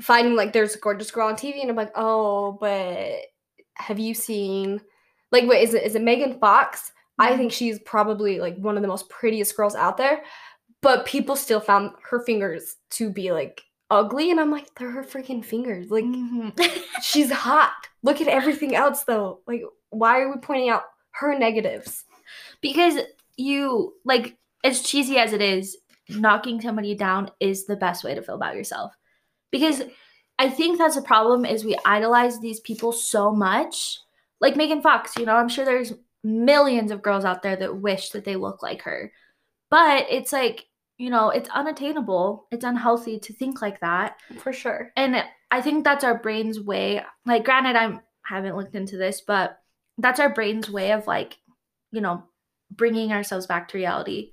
[0.00, 3.16] finding like there's a gorgeous girl on TV, and I'm like, oh, but
[3.74, 4.80] have you seen
[5.32, 6.92] like wait, is it is it Megan Fox?
[7.18, 10.22] I think she's probably like one of the most prettiest girls out there,
[10.80, 15.04] but people still found her fingers to be like ugly, and I'm like, they're her
[15.04, 15.90] freaking fingers.
[15.90, 16.52] Like, Mhm.
[17.02, 17.72] she's hot.
[18.02, 19.40] Look at everything else though.
[19.46, 22.04] Like, why are we pointing out her negatives?
[22.60, 22.94] because
[23.36, 25.76] you like as cheesy as it is
[26.10, 28.92] knocking somebody down is the best way to feel about yourself
[29.50, 29.82] because
[30.38, 33.98] i think that's a problem is we idolize these people so much
[34.40, 38.10] like megan fox you know i'm sure there's millions of girls out there that wish
[38.10, 39.12] that they look like her
[39.70, 40.66] but it's like
[40.98, 44.92] you know it's unattainable it's unhealthy to think like that For sure.
[44.96, 47.02] and I think that's our brain's way.
[47.26, 49.58] Like, granted, I haven't looked into this, but
[49.98, 51.38] that's our brain's way of like,
[51.90, 52.22] you know,
[52.70, 54.30] bringing ourselves back to reality.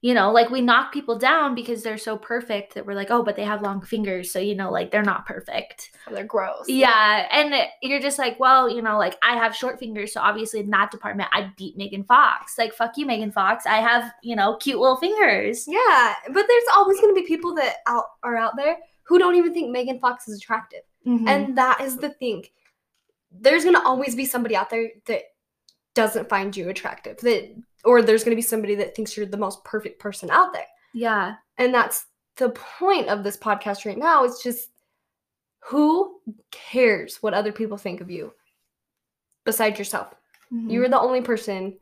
[0.00, 3.24] You know, like we knock people down because they're so perfect that we're like, oh,
[3.24, 5.90] but they have long fingers, so you know, like they're not perfect.
[6.08, 6.68] They're gross.
[6.68, 10.60] Yeah, and you're just like, well, you know, like I have short fingers, so obviously
[10.60, 12.56] in that department, I beat Megan Fox.
[12.56, 13.66] Like, fuck you, Megan Fox.
[13.66, 15.66] I have, you know, cute little fingers.
[15.66, 19.34] Yeah, but there's always going to be people that out are out there who don't
[19.34, 20.82] even think Megan Fox is attractive.
[21.04, 21.26] Mhm.
[21.26, 22.44] And that is the thing.
[23.32, 25.22] There's going to always be somebody out there that
[25.94, 27.16] doesn't find you attractive.
[27.18, 30.52] That or there's going to be somebody that thinks you're the most perfect person out
[30.52, 30.66] there.
[30.94, 34.24] yeah, And that's the point of this podcast right now.
[34.24, 34.70] It's just
[35.64, 38.32] who cares what other people think of you
[39.44, 40.14] besides yourself?
[40.52, 40.70] Mhm.
[40.72, 41.78] You're the only person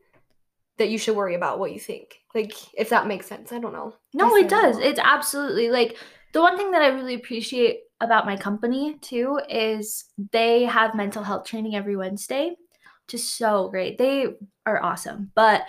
[0.77, 2.19] that you should worry about what you think.
[2.35, 3.51] Like if that makes sense.
[3.51, 3.95] I don't know.
[4.13, 4.77] No, it does.
[4.77, 5.97] It's absolutely like
[6.33, 11.23] the one thing that I really appreciate about my company too is they have mental
[11.23, 12.55] health training every Wednesday,
[13.13, 13.97] is so great.
[13.97, 14.27] They
[14.65, 15.31] are awesome.
[15.35, 15.63] But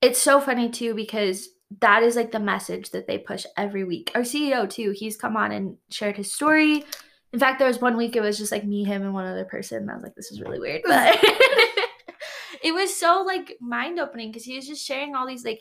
[0.00, 1.48] it's so funny too because
[1.80, 4.12] that is like the message that they push every week.
[4.14, 6.84] Our CEO too, he's come on and shared his story.
[7.32, 9.44] In fact, there was one week it was just like me, him, and one other
[9.44, 9.78] person.
[9.78, 10.82] And I was like, this is really weird.
[10.86, 11.18] But
[12.62, 15.60] it was so like mind opening because he was just sharing all these like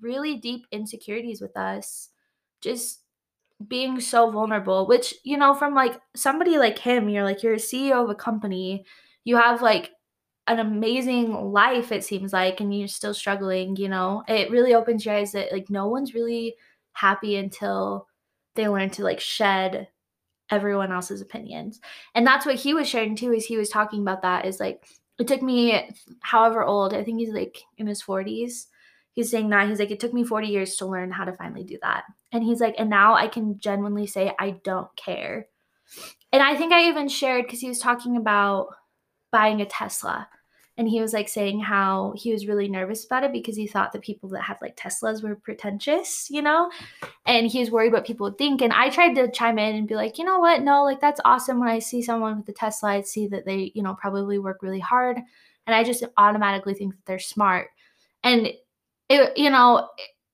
[0.00, 2.10] really deep insecurities with us.
[2.60, 3.00] Just
[3.66, 7.56] being so vulnerable, which, you know, from like somebody like him, you're like, you're a
[7.56, 8.84] CEO of a company,
[9.24, 9.90] you have like
[10.48, 15.04] an amazing life, it seems like, and you're still struggling, you know, it really opens
[15.04, 16.54] your eyes that like no one's really
[16.92, 18.06] happy until
[18.54, 19.88] they learn to like shed
[20.50, 21.80] everyone else's opinions.
[22.14, 24.86] And that's what he was sharing too, is he was talking about that is like,
[25.18, 28.66] it took me however old, I think he's like in his 40s.
[29.12, 31.64] He's saying that he's like, it took me 40 years to learn how to finally
[31.64, 32.04] do that.
[32.32, 35.46] And he's like, and now I can genuinely say I don't care.
[36.32, 38.68] And I think I even shared because he was talking about
[39.32, 40.28] buying a Tesla.
[40.78, 43.92] And he was like saying how he was really nervous about it because he thought
[43.92, 46.70] the people that had like Teslas were pretentious, you know?
[47.26, 48.62] And he was worried what people would think.
[48.62, 50.62] And I tried to chime in and be like, you know what?
[50.62, 51.58] No, like that's awesome.
[51.58, 54.62] When I see someone with a Tesla, I see that they, you know, probably work
[54.62, 55.18] really hard.
[55.66, 57.70] And I just automatically think that they're smart.
[58.22, 58.48] And
[59.08, 59.88] it, you know,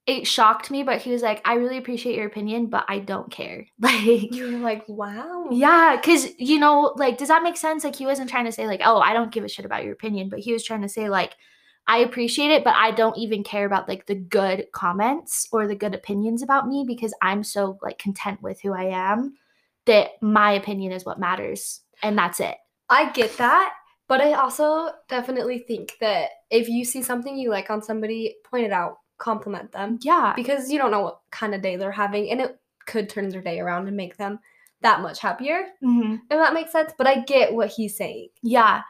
[0.06, 3.30] it shocked me, but he was like, I really appreciate your opinion, but I don't
[3.30, 3.66] care.
[3.80, 5.48] Like, You're like, wow.
[5.50, 7.84] yeah, because, you know, like, does that make sense?
[7.84, 9.94] Like, he wasn't trying to say, like, oh, I don't give a shit about your
[9.94, 11.34] opinion, but he was trying to say, like,
[11.86, 15.74] I appreciate it, but I don't even care about, like, the good comments or the
[15.74, 19.34] good opinions about me because I'm so, like, content with who I am
[19.86, 21.80] that my opinion is what matters.
[22.02, 22.56] And that's it.
[22.90, 23.72] I get that,
[24.08, 28.66] but I also definitely think that if you see something you like on somebody, point
[28.66, 30.34] it out, compliment them Yeah.
[30.36, 33.40] because you don't know what kind of day they're having and it could turn their
[33.40, 34.38] day around and make them
[34.82, 35.68] that much happier.
[35.80, 38.28] hmm If that makes sense, but I get what he's saying.
[38.42, 38.82] Yeah.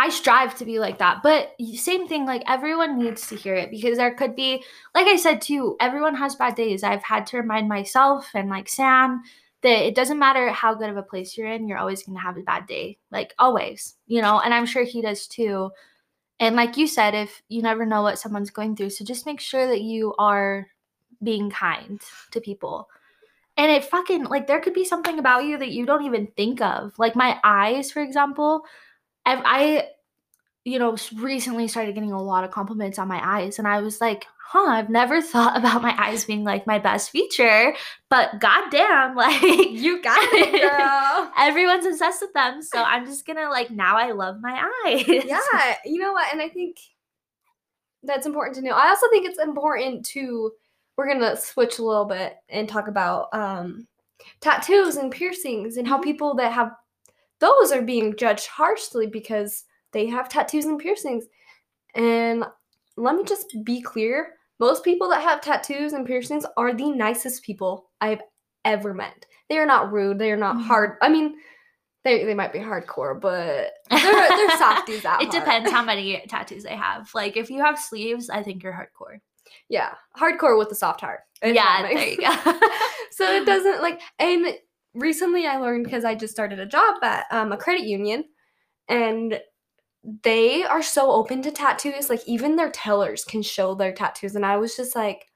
[0.00, 1.22] I strive to be like that.
[1.22, 4.62] But same thing, like everyone needs to hear it because there could be,
[4.94, 6.82] like I said too, everyone has bad days.
[6.84, 9.22] I've had to remind myself and like Sam
[9.62, 12.22] that it doesn't matter how good of a place you're in, you're always going to
[12.22, 12.98] have a bad day.
[13.10, 15.70] Like always, you know, and I'm sure he does too.
[16.40, 19.40] And like you said, if you never know what someone's going through, so just make
[19.40, 20.68] sure that you are
[21.22, 22.88] being kind to people.
[23.56, 26.60] And it fucking like there could be something about you that you don't even think
[26.60, 26.96] of.
[26.96, 28.62] Like my eyes, for example.
[29.26, 29.88] I've, I,
[30.64, 34.00] you know, recently started getting a lot of compliments on my eyes, and I was
[34.00, 37.74] like, huh, I've never thought about my eyes being like my best feature,
[38.08, 41.30] but goddamn, like You got it, girl.
[41.38, 42.62] everyone's obsessed with them.
[42.62, 45.04] So I'm just gonna like now I love my eyes.
[45.06, 46.32] yeah, you know what?
[46.32, 46.78] And I think
[48.02, 48.72] that's important to know.
[48.74, 50.52] I also think it's important to
[50.96, 53.86] we're gonna switch a little bit and talk about um,
[54.40, 56.04] tattoos and piercings and how Mhm.
[56.04, 56.72] people that have
[57.40, 61.24] those are being judged harshly because they have tattoos and piercings.
[61.94, 62.44] And
[62.96, 67.42] let me just be clear: most people that have tattoos and piercings are the nicest
[67.42, 68.20] people I've
[68.64, 69.24] ever met.
[69.48, 70.18] They are not rude.
[70.18, 70.62] They are not Mhm.
[70.64, 70.98] hard.
[71.02, 71.36] I mean,
[72.04, 75.30] they they might be hardcore, but they're they're softies at it heart.
[75.32, 77.10] depends how many tattoos they have.
[77.14, 79.18] Like if you have sleeves, I think you're hardcore.
[79.68, 81.20] Yeah, hardcore with a soft heart.
[81.42, 82.30] yeah, there you go.
[83.12, 84.46] so it doesn't like and
[84.94, 88.24] recently i learned because i just started a job at um, a credit union
[88.88, 89.40] and
[90.22, 94.46] they are so open to tattoos like even their tellers can show their tattoos and
[94.46, 95.26] i was just like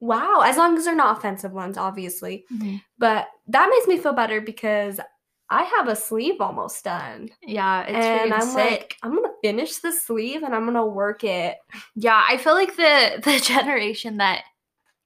[0.00, 2.80] wow as long as they're not offensive ones obviously Mhm.
[2.98, 4.98] but that makes me feel better because
[5.50, 8.54] i have a sleeve almost done Yeah, it's and i'm sick.
[8.56, 11.58] like i'm gonna finish the sleeve and i'm gonna work it
[11.94, 14.44] Yeah, I feel like the the generation that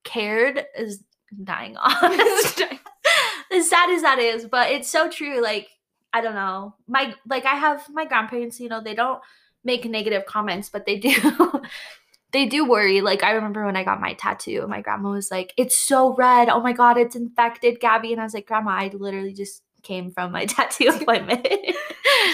[0.04, 1.02] cared is
[1.42, 2.00] dying off.
[3.52, 5.40] as sad as that is, but it's so true.
[5.42, 5.68] Like,
[6.14, 6.76] I don't know.
[6.86, 9.20] My like I have my grandparents, you know, they don't
[9.64, 11.12] make negative comments, but they do
[12.32, 13.00] they do worry.
[13.00, 16.48] Like I remember when I got my tattoo, my grandma was like, It's so red.
[16.48, 18.12] Oh my god, it's infected, Gabby.
[18.12, 21.48] And I was like, Grandma, I literally just came from my tattoo appointment.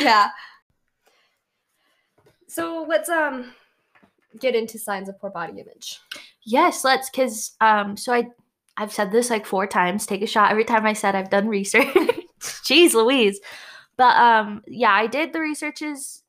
[0.02, 0.28] yeah.
[2.48, 3.52] So let's um
[4.38, 6.00] get into signs of poor body image.
[6.44, 8.28] Yes, let's cuz um so I
[8.76, 10.04] I've said this like four times.
[10.04, 11.86] Take a shot every time I said I've done research.
[12.40, 13.40] Jeez Louise.
[14.00, 16.22] But um yeah, I did the researches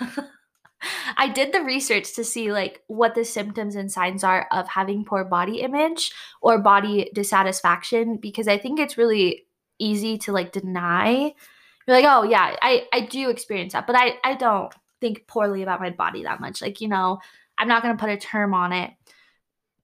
[1.16, 5.04] I did the research to see like what the symptoms and signs are of having
[5.04, 9.46] poor body image or body dissatisfaction because I think it's really
[9.78, 11.32] easy to like deny.
[11.86, 15.62] You're like, "Oh, yeah, I I do experience that, but I I don't think poorly
[15.62, 17.20] about my body that much." Like, you know,
[17.58, 18.90] I'm not going to put a term on it.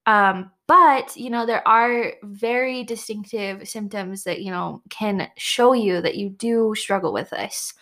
[0.09, 6.01] Um, but you know, there are very distinctive symptoms that you know can show you
[6.01, 7.73] that you do struggle with this.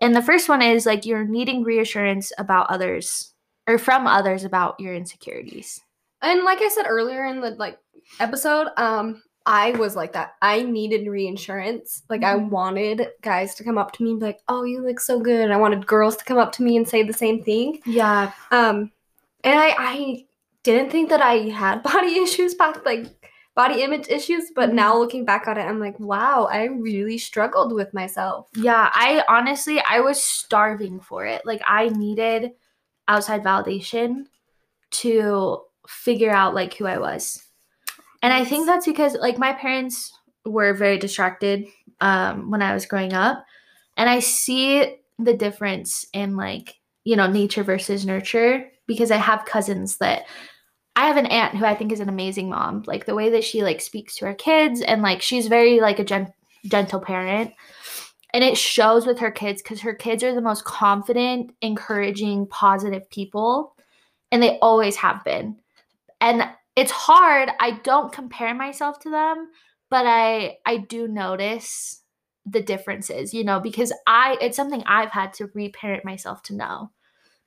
[0.00, 3.32] And the first one is like you're needing reassurance about others
[3.66, 5.80] or from others about your insecurities.
[6.22, 7.78] And like I said earlier in the like
[8.20, 10.34] episode, um, I was like that.
[10.42, 12.02] I needed reinsurance.
[12.10, 12.50] Like I Mhm.
[12.50, 15.40] wanted guys to come up to me and be like, "Oh, you look so good."
[15.40, 17.80] And I wanted girls to come up to me and say the same thing.
[17.86, 18.32] Yeah.
[18.50, 18.92] Um,
[19.44, 20.25] and I I
[20.66, 23.06] didn't think that I had body issues back like
[23.54, 27.72] body image issues, but now looking back on it, I'm like, wow, I really struggled
[27.72, 28.48] with myself.
[28.54, 31.42] Yeah, I honestly I was starving for it.
[31.44, 32.52] Like I needed
[33.08, 34.26] outside validation
[34.90, 37.42] to figure out like who I was.
[38.22, 40.12] And I think that's because like my parents
[40.44, 41.66] were very distracted
[42.00, 43.44] um when I was growing up
[43.96, 46.74] and I see the difference in like,
[47.04, 50.26] you know, nature versus nurture because I have cousins that
[50.96, 52.82] I have an aunt who I think is an amazing mom.
[52.86, 55.98] Like the way that she like speaks to her kids and like she's very like
[55.98, 56.32] a gen-
[56.64, 57.52] gentle parent.
[58.32, 63.08] And it shows with her kids cuz her kids are the most confident, encouraging, positive
[63.10, 63.76] people
[64.32, 65.56] and they always have been.
[66.20, 67.50] And it's hard.
[67.60, 69.48] I don't compare myself to them,
[69.90, 72.02] but I I do notice
[72.44, 76.90] the differences, you know, because I it's something I've had to reparent myself to know.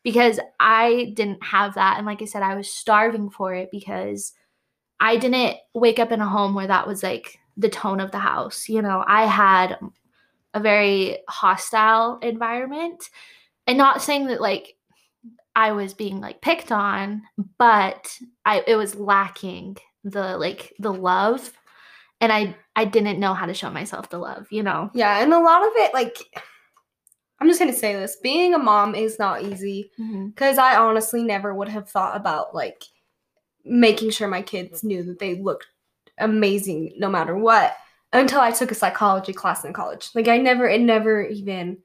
[0.03, 4.33] Because I didn't have that and like I said I was starving for it because
[4.99, 8.19] I didn't wake up in a home where that was like the tone of the
[8.19, 8.69] house.
[8.69, 9.77] You know, I had
[10.53, 13.09] a very hostile environment
[13.67, 14.75] and not saying that like
[15.55, 17.23] I was being like picked on,
[17.57, 21.51] but I it was lacking the like the love
[22.21, 24.89] and I I didn't know how to show myself the love, you know.
[24.93, 26.17] Yeah, and a lot of it, like,
[27.39, 29.91] I'm just gonna say this: being a mom is not easy.
[29.99, 30.27] Mm-hmm.
[30.27, 32.83] Because I honestly never would have thought about like
[33.65, 34.87] making sure my kids mm-hmm.
[34.87, 35.67] knew that they looked
[36.17, 37.75] amazing no matter what
[38.11, 40.09] until I took a psychology class in college.
[40.15, 41.77] Like I never, it never even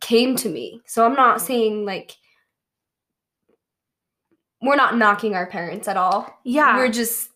[0.00, 0.80] came to me.
[0.86, 1.46] So I'm not mm-hmm.
[1.46, 2.16] saying like
[4.62, 6.38] we're not knocking our parents at all.
[6.44, 6.76] Yeah.
[6.76, 7.30] We're just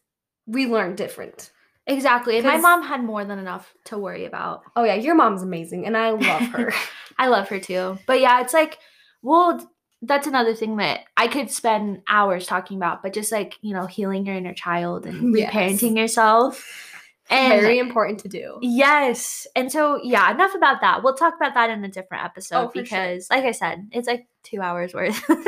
[0.46, 1.50] we learn different.
[1.86, 2.36] Exactly.
[2.38, 4.62] And my mom had more than enough to worry about.
[4.76, 6.72] Oh yeah, your mom's amazing and I love her.
[7.18, 7.98] I love her too.
[8.06, 8.78] But yeah, it's like,
[9.22, 9.70] well,
[10.02, 13.86] that's another thing that I could spend hours talking about, but just like, you know,
[13.86, 15.52] healing your inner child and Yes.
[15.52, 16.90] reparenting yourself.
[17.30, 18.58] And Very important to do.
[18.60, 19.46] Yes.
[19.56, 21.02] And so, yeah, enough about that.
[21.02, 22.82] We'll talk about that in a different episode Oh, for sure.
[22.84, 25.22] because, like I said, it's like two hours worth.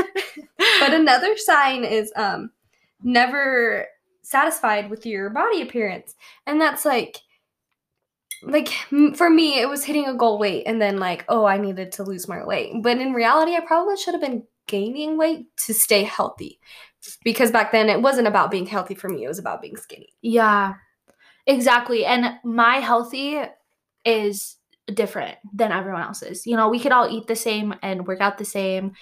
[0.80, 2.51] But another sign is um
[3.03, 3.87] never
[4.27, 6.14] satisfied with your body appearance.
[6.47, 7.18] And that's like
[8.43, 8.68] like
[9.14, 12.03] for me it was hitting a goal weight and then like oh I needed to
[12.03, 12.72] lose more weight.
[12.83, 16.61] But in reality I probably should have been gaining weight to stay healthy.
[17.22, 20.09] Because back then it wasn't about being healthy for me, it was about being skinny.
[20.22, 20.74] yeah,
[21.47, 22.05] exactly.
[22.05, 23.41] And my healthy
[24.05, 24.57] is
[24.93, 26.47] different than everyone else's.
[26.47, 28.93] You know, we could all eat the same and work out the same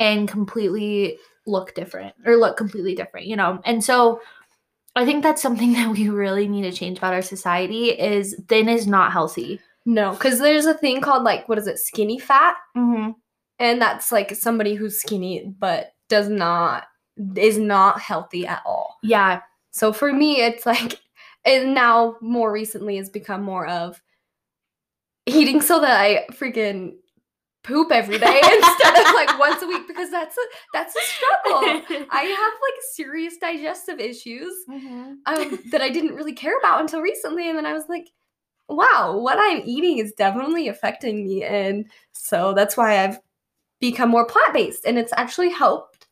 [0.00, 3.60] and completely look different or look completely different, you know?
[3.64, 4.20] And so
[4.96, 8.68] I think that's something that we really need to change about our society is thin
[8.68, 9.60] is not healthy.
[9.86, 13.10] No, because there's a thing called like what is it, skinny fat, Mm-hmm.
[13.58, 16.84] and that's like somebody who's skinny but does not
[17.36, 18.96] is not healthy at all.
[19.02, 19.40] Yeah.
[19.72, 21.00] So for me, it's like,
[21.44, 24.00] and now more recently has become more of
[25.26, 26.94] eating so that I freaking
[27.64, 30.40] poop every day instead of like once a week because that's a
[30.72, 32.06] that's a struggle.
[32.10, 35.16] I have like serious digestive issues Mhm.
[35.26, 38.08] um, that I didn't really care about until recently, and then I was like,
[38.68, 43.18] wow, what I'm eating is definitely affecting me, and so that's why I've
[43.80, 46.06] become more plant based, and it's actually helped.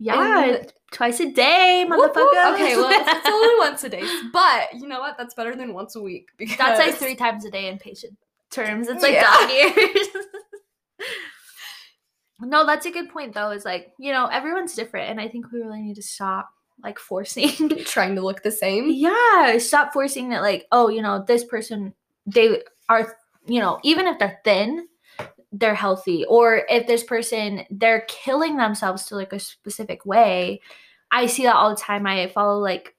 [0.00, 0.44] Yeah.
[0.44, 2.14] And- twice a day, Whoop, whoop.
[2.14, 2.54] motherfucker.
[2.54, 5.16] Okay, well, it's, it's only once a day, but you know what?
[5.18, 8.16] That's better than once a week because That's like three times a day in patient
[8.52, 8.86] terms.
[8.88, 9.22] It's like Yeah.
[9.22, 10.06] dog years.
[12.40, 13.50] No, that's a good point though.
[13.50, 16.48] Is like, you know, everyone's different and I think we really need to stop
[16.82, 18.88] like forcing trying to look the same.
[18.90, 21.94] Yeah, stop forcing that like, oh, you know, this person
[22.26, 23.16] they are,
[23.46, 24.88] you know, even if they're thin,
[25.52, 26.24] they're healthy.
[26.26, 30.60] Or if this person they're killing themselves to like a specific way.
[31.10, 32.06] I see that all the time.
[32.06, 32.94] I follow like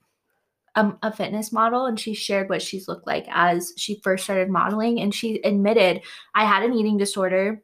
[0.76, 4.50] um, a fitness model and she shared what she's looked like as she first started
[4.50, 6.02] modeling and she admitted
[6.34, 7.62] I had an eating disorder.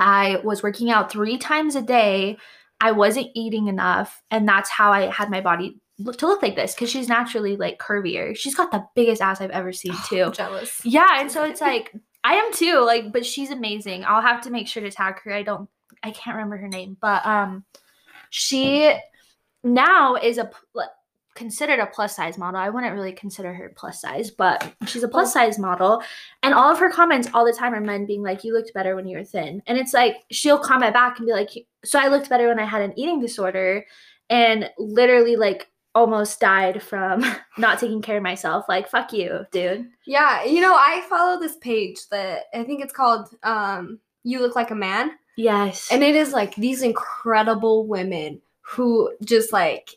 [0.00, 2.38] I was working out 3 times a day.
[2.80, 6.56] I wasn't eating enough and that's how I had my body look to look like
[6.56, 8.34] this because she's naturally like curvier.
[8.34, 10.24] She's got the biggest ass I've ever seen too.
[10.24, 10.80] I'm jealous.
[10.84, 11.94] Yeah, and so it's like
[12.24, 14.04] I am too, like, but she's amazing.
[14.04, 15.32] I'll have to make sure to tag her.
[15.32, 15.68] I don't
[16.02, 17.64] I can't remember her name, but um
[18.30, 18.94] she
[19.62, 20.50] now is a
[21.34, 22.60] considered a plus size model.
[22.60, 26.02] I wouldn't really consider her plus size, but she's a plus size model.
[26.42, 28.96] And all of her comments all the time are men being like, You looked better
[28.96, 29.62] when you were thin.
[29.66, 31.50] And it's like she'll comment back and be like,
[31.84, 33.84] So I looked better when I had an eating disorder
[34.28, 37.24] and literally like almost died from
[37.58, 38.66] not taking care of myself.
[38.68, 39.86] Like, fuck you, dude.
[40.06, 44.56] Yeah, you know, I follow this page that I think it's called um You Look
[44.56, 45.12] Like a Man.
[45.36, 45.88] Yes.
[45.90, 49.90] And it is like these incredible women who just like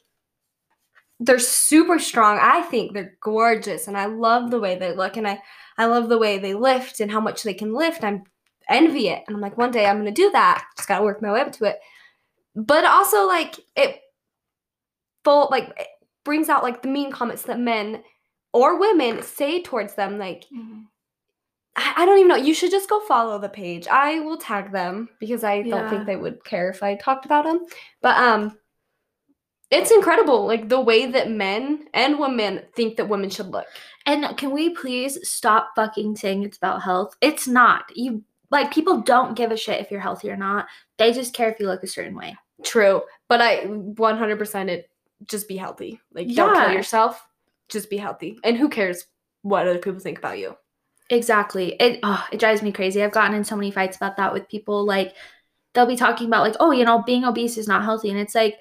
[1.20, 2.38] they're super strong.
[2.42, 5.42] I think they're gorgeous and I love the way they look and I
[5.78, 8.04] I love the way they lift and how much they can lift.
[8.04, 8.24] I'm
[8.70, 9.24] envy it.
[9.28, 10.66] And I'm like one day I'm going to do that.
[10.78, 11.80] Just got to work my way up to it.
[12.56, 14.00] But also like it
[15.24, 15.88] full like it
[16.24, 18.04] brings out like the mean comments that men
[18.54, 20.86] or women say towards them like Mhm.
[21.76, 22.36] I, I don't even know.
[22.36, 23.88] You should just go follow the page.
[23.88, 27.46] I will tag them because I don't think they would care if I talked about
[27.46, 27.66] them.
[28.02, 28.58] But um
[29.74, 33.66] it's incredible like the way that men and women think that women should look.
[34.06, 37.16] And can we please stop fucking saying it's about health?
[37.22, 37.86] It's not.
[37.96, 40.68] You like people don't give a shit if you're healthy or not.
[40.98, 42.38] They just care if you look a certain way.
[42.64, 43.02] True.
[43.28, 44.92] But I 100% it
[45.26, 46.00] just be healthy.
[46.14, 47.26] Like don't kill yourself.
[47.68, 48.38] Just be healthy.
[48.44, 49.06] And who cares
[49.42, 50.56] what other people think about you?
[51.10, 51.76] Exactly.
[51.80, 53.02] It oh, it drives me crazy.
[53.02, 54.86] I've gotten in so many fights about that with people.
[54.86, 55.16] Like
[55.74, 58.36] they'll be talking about like, oh, you know, being obese is not healthy, and it's
[58.36, 58.58] like.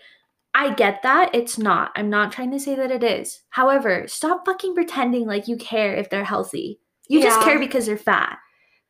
[0.54, 1.34] I get that.
[1.34, 1.92] It's not.
[1.96, 3.40] I'm not trying to say that it is.
[3.50, 6.78] However, stop fucking pretending like you care if they're healthy.
[7.08, 8.38] You just care because they're fat.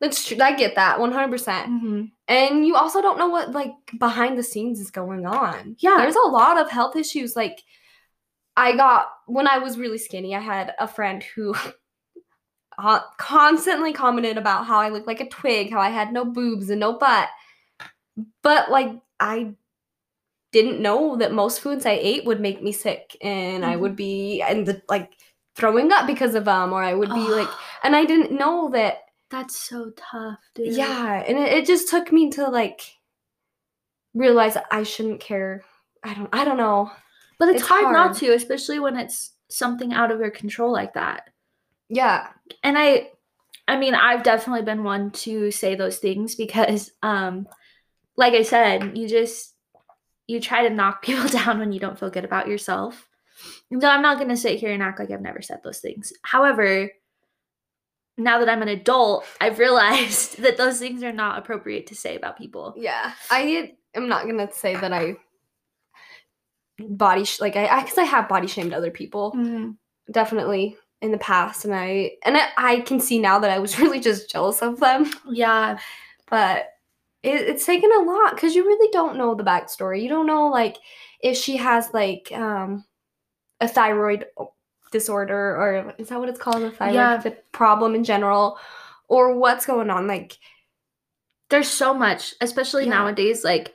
[0.00, 0.36] That's true.
[0.40, 1.30] I get that 100%.
[1.38, 2.04] Mm-hmm.
[2.26, 5.76] And you also don't know what like behind the scenes is going on.
[5.78, 5.98] Yeah.
[5.98, 7.36] There's a lot of health issues.
[7.36, 7.62] Like
[8.56, 11.54] I got when I was really skinny, I had a friend who
[13.18, 16.80] constantly commented about how I looked like a twig, how I had no boobs and
[16.80, 17.28] no butt.
[18.42, 18.90] But like
[19.20, 19.54] I
[20.52, 23.80] didn't know that most foods I ate would make me sick and I Mhm.
[23.80, 25.12] would be and the, like
[25.56, 27.48] throwing up because of them or I would be like
[27.82, 28.98] and I didn't know that
[29.30, 30.74] That's so tough, dude.
[30.74, 32.82] yeah, and it, it just took me to like
[34.14, 35.64] realize I shouldn't care.
[36.02, 36.90] I don't I don't know.
[37.38, 40.94] But it's, It's hard, not to, especially when it's something out of your control like
[40.94, 41.30] that.
[41.88, 42.28] Yeah.
[42.62, 43.10] And I
[43.68, 47.48] I mean, I've definitely been one to say those things because um
[48.16, 49.51] like I said, you just
[50.26, 53.08] you try to knock people down when you don't feel good about yourself.
[53.70, 56.12] No, I'm not going to sit here and act like I've never said those things.
[56.22, 56.90] However,
[58.18, 62.16] now that I'm an adult, I've realized that those things are not appropriate to say
[62.16, 62.74] about people.
[62.76, 63.12] Yeah.
[63.30, 65.16] I am not going to say that I
[66.78, 69.70] body sh- like I I cuz I have body shamed other people mm-hmm.
[70.10, 73.78] definitely in the past and I and I, I can see now that I was
[73.78, 75.78] really just jealous of them, Yeah.
[76.28, 76.71] but
[77.22, 80.02] it, it's taken a lot cuz you really don't know the backstory.
[80.02, 80.76] You don't know like
[81.20, 82.84] if she has like um
[83.60, 84.26] a thyroid
[84.90, 87.20] disorder or is that what it's called a thyroid Yeah.
[87.20, 88.58] fi- problem in general
[89.08, 90.36] or what's going on like
[91.48, 92.90] there's so much especially Yeah.
[92.90, 93.72] nowadays like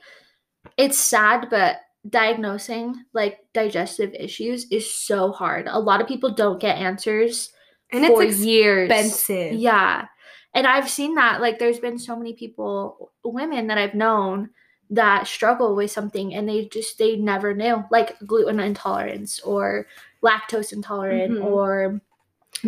[0.76, 5.66] it's sad but diagnosing like digestive issues is so hard.
[5.68, 7.50] A lot of people don't get answers
[7.92, 8.90] And for it's years.
[8.90, 9.54] expensive.
[9.54, 10.06] Yeah.
[10.54, 11.40] And I've seen that.
[11.40, 14.50] Like, there's been so many people, women that I've known
[14.90, 19.86] that struggle with something and they just, they never knew, like gluten intolerance or
[20.22, 21.44] lactose intolerant Mhm.
[21.44, 22.00] or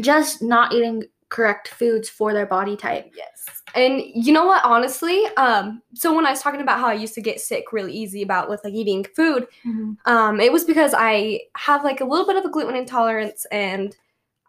[0.00, 3.10] just not eating correct foods for their body type.
[3.16, 3.62] Yes.
[3.74, 7.14] And you know what, honestly, um, so when I was talking about how I used
[7.14, 9.46] to get sick really easy about with like eating food,
[10.06, 13.96] um, it was because I have like a little bit of a gluten intolerance and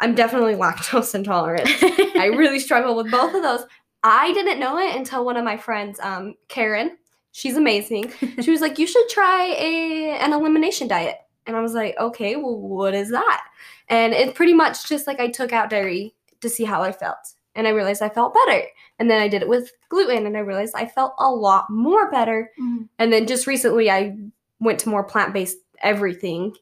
[0.02, 1.70] I'm definitely lactose intolerant.
[2.18, 3.64] I really struggle with both of those.
[4.04, 6.98] I didn't know it until one of my friends, um, Karen,
[7.32, 8.12] she's amazing.
[8.42, 12.36] She was like, "You should try a an elimination diet," and I was like, "Okay,
[12.36, 13.44] well, what is that?"
[13.90, 17.34] And it's pretty much just like I took out dairy to see how I felt,
[17.56, 18.64] and I realized I felt better.
[18.98, 22.10] And then I did it with gluten, and I realized I felt a lot more
[22.10, 22.52] better.
[22.60, 22.90] Mhm.
[22.98, 24.18] And then just recently, I
[24.60, 26.56] went to more plant based everything,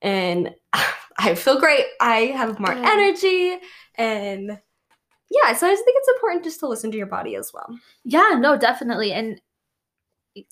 [0.00, 0.54] and
[1.18, 1.84] I feel great.
[2.00, 3.58] I have more energy,
[3.96, 4.58] and
[5.30, 7.78] yeah, so I just think it's important just to listen to your body as well.
[8.04, 9.12] Yeah, no, definitely.
[9.12, 9.40] And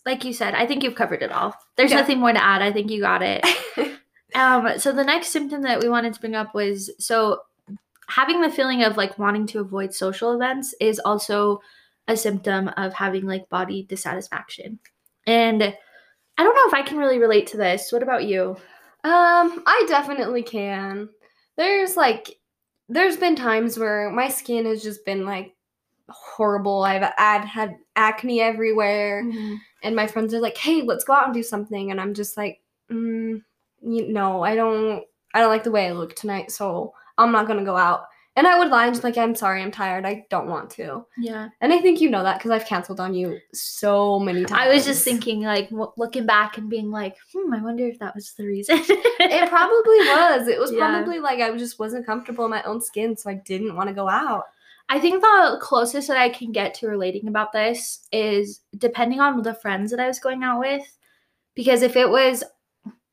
[0.04, 1.54] like you said, I think you've covered it all.
[1.76, 1.98] There's Yeah.
[1.98, 2.60] nothing more to add.
[2.62, 3.44] I think you got it.
[4.34, 7.40] Um, so the next symptom that we wanted to bring up was so
[8.08, 11.62] having the feeling of like wanting to avoid social events is also
[12.06, 14.78] a symptom of having like body dissatisfaction.
[15.26, 17.90] And I don't know if I can really relate to this.
[17.92, 18.56] What about you?
[19.06, 21.08] Um, I definitely can.
[21.56, 22.40] There's like
[22.88, 25.54] there's been times where my skin has just been like
[26.08, 26.82] horrible.
[26.82, 29.20] I've had had acne everywhere
[29.84, 32.36] and my friends are like, "Hey, let's go out and do something." And I'm just
[32.36, 33.42] like, mm,
[33.80, 35.04] you know, I don't
[35.34, 38.06] I don't like the way I look tonight, so I'm not going to go out.
[38.36, 40.04] And I would lie and just like, "I'm sorry, I'm tired.
[40.04, 41.48] I don't want to." Yeah.
[41.62, 44.60] And I think you know that cuz I've canceled on you so many times.
[44.60, 47.98] I was just thinking like w- looking back and being like, "Hmm, I wonder if
[48.00, 50.48] that was the reason." It probably was.
[50.48, 50.78] It was Yeah.
[50.90, 53.94] probably like I just wasn't comfortable in my own skin, so I didn't want to
[53.94, 54.44] go out.
[54.88, 59.42] I think the closest that I can get to relating about this is depending on
[59.42, 60.84] the friends that I was going out with.
[61.56, 62.44] Because if it was,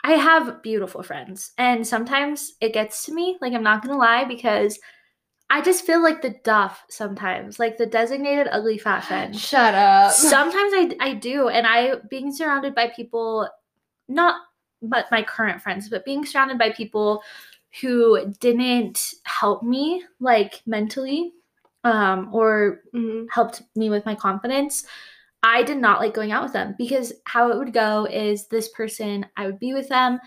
[0.04, 3.38] I have beautiful friends, and sometimes it gets to me.
[3.42, 4.78] Like, I'm not gonna lie, because
[5.54, 9.36] I just feel like the duff sometimes, like the designated ugly fat friend.
[9.40, 10.12] Shut up.
[10.12, 13.48] Sometimes I, I do, and I being surrounded by people,
[14.08, 14.36] not
[14.82, 17.22] but my current friends, but being surrounded by people
[17.82, 21.34] who didn't help me like mentally,
[21.84, 23.28] um, or Mhm.
[23.32, 24.86] helped me with my confidence.
[25.44, 28.70] I did not like going out with them because how it would go is this
[28.70, 30.20] person, I would be with them,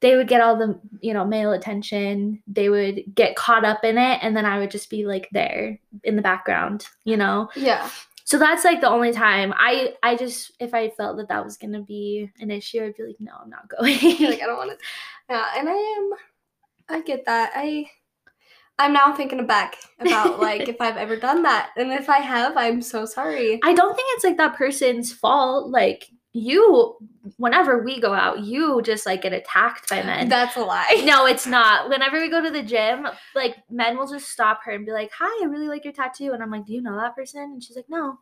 [0.00, 3.98] they would get all the, you know, male attention, they would get caught up in
[3.98, 7.50] it, and then I would just be like there in the background, you know?
[7.54, 7.88] Yeah.
[8.30, 11.56] So that's like the only time I I just if I felt that that was
[11.56, 14.56] going to be an issue, I'd be like, "No, I'm not going." Like I don't
[14.56, 14.76] want to.
[15.28, 16.10] Yeah, and I am.
[16.88, 17.50] I get that.
[17.56, 17.90] I.
[18.78, 22.56] I'm now thinking back about like if I've ever done that, and if I have,
[22.56, 23.58] I'm so sorry.
[23.64, 25.68] I don't think it's like that person's fault.
[25.68, 26.96] Like you
[27.36, 30.28] whenever we go out, you just like get attacked by men.
[30.28, 31.02] That's a lie.
[31.04, 31.88] no, it's not.
[31.88, 35.10] Whenever we go to the gym, like men will just stop her and be like,
[35.18, 37.62] "Hi, I really like your tattoo." And I'm like, "Do you know that person?" And
[37.62, 38.18] she's like, "No."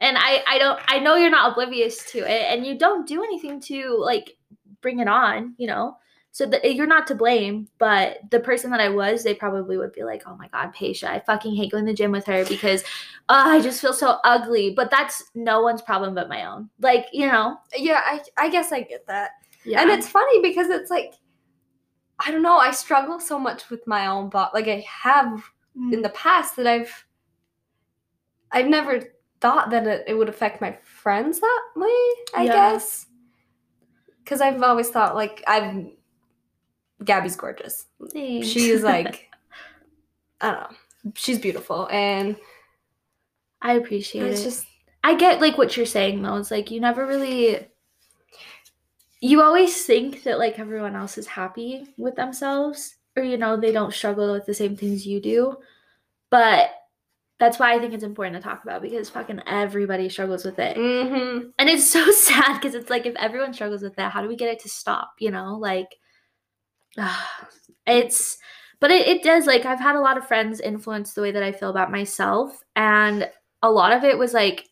[0.00, 3.22] And I I don't I know you're not oblivious to it and you don't do
[3.22, 4.36] anything to like
[4.80, 5.96] bring it on, you know.
[6.34, 9.92] So the, you're not to blame, but the person that I was, they probably would
[9.92, 12.44] be like, "Oh my god, Paisha, I fucking hate going to the gym with her
[12.46, 12.82] because
[13.28, 16.70] uh, I just feel so ugly." But that's no one's problem but my own.
[16.80, 17.56] Like, you know.
[17.76, 19.30] Yeah, I I guess I get that.
[19.64, 19.80] Yeah.
[19.80, 21.14] And it's funny because it's like
[22.18, 24.50] I don't know, I struggle so much with my own body.
[24.54, 25.40] Like I have
[25.92, 27.06] in the past that I've
[28.50, 29.02] I've never
[29.40, 32.52] thought that it, it would affect my friends that way, I Yeah.
[32.52, 33.06] guess.
[34.26, 35.92] Cuz I've always thought like I've
[37.04, 37.86] Gabby's gorgeous.
[38.12, 38.48] Thanks.
[38.48, 39.30] She's like
[40.40, 40.76] I don't know.
[41.14, 42.36] She's beautiful and
[43.62, 44.44] I appreciate it's it.
[44.44, 44.66] just
[45.02, 46.36] I get like what you're saying though.
[46.36, 47.66] It's like you never really
[49.20, 53.72] you always think that like everyone else is happy with themselves or you know they
[53.72, 55.56] don't struggle with the same things you do.
[56.30, 56.70] But
[57.38, 60.76] that's why I think it's important to talk about because fucking everybody struggles with it.
[60.76, 61.50] mhm.
[61.58, 64.36] And it's so sad because it's like if everyone struggles with that, how do we
[64.36, 65.56] get it to stop, you know?
[65.56, 65.96] Like
[66.98, 67.48] Ah,
[67.86, 68.38] it's
[68.80, 71.42] but it, it does like I've had a lot of friends influence the way that
[71.42, 73.28] I feel about myself and
[73.62, 74.68] a lot of it was like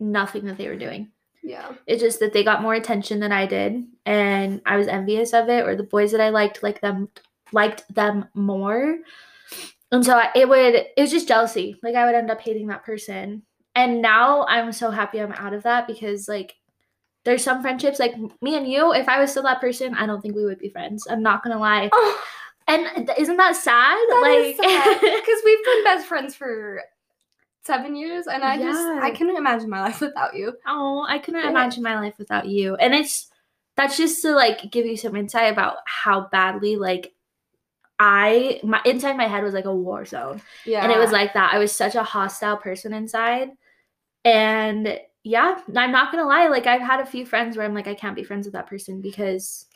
[0.00, 1.10] nothing that they were doing.
[1.42, 1.72] Yeah.
[1.86, 5.48] It's just that they got more attention than I did, and I was envious of
[5.48, 5.66] it.
[5.66, 7.08] Or the boys that I liked like them
[7.52, 8.98] liked them more,
[9.90, 11.76] and so I, it would it was just jealousy.
[11.82, 13.42] Like I would end up hating that person.
[13.74, 16.56] And now I'm so happy I'm out of that because like
[17.28, 18.92] there's some friendships like me and you.
[18.92, 21.06] If I was still that person, I don't think we would be friends.
[21.08, 21.90] I'm not gonna lie.
[21.92, 22.22] Oh,
[22.66, 23.98] And isn't that sad?
[24.22, 26.82] like like because we've been best friends for
[27.64, 30.54] seven years, and I just I couldn't imagine my life without you.
[30.66, 31.50] oh, I couldn't Yeah.
[31.50, 32.74] imagine my life without you.
[32.76, 33.30] And it's
[33.76, 37.12] that's just to like give you some insight about how badly like
[37.98, 40.40] I my inside my head was like a war zone.
[40.64, 41.52] Yeah, And it was like that.
[41.52, 43.50] I was such a hostile person inside.
[44.24, 44.98] And
[45.28, 46.48] yeah, I'm not gonna lie.
[46.48, 48.66] Like I've had a few friends where I'm like, I can't be friends with that
[48.66, 49.66] person because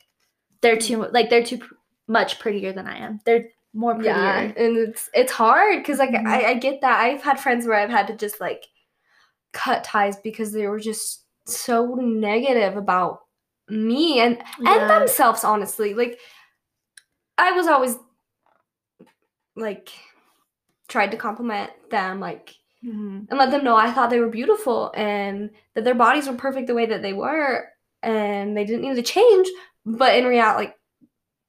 [0.63, 1.75] they're too like they're too pr-
[2.09, 3.21] much prettier than I am.
[3.27, 4.13] They're more prettier.
[4.13, 6.27] yeah, and it's it's hard because like Mhm.
[6.27, 7.01] I, I get that.
[7.01, 8.67] I've had friends where I've had to just like
[9.53, 13.21] cut ties because they were just so negative about
[13.69, 14.81] me and Yeah.
[14.81, 16.19] and themselves honestly like
[17.39, 17.97] i was always
[19.57, 19.89] like
[20.89, 23.27] tried to compliment them like Mhm.
[23.31, 26.67] and let them know i thought they were beautiful and that their bodies were perfect
[26.67, 27.69] the way that they were
[28.03, 29.49] and they didn't need to change
[29.87, 30.79] but in reality like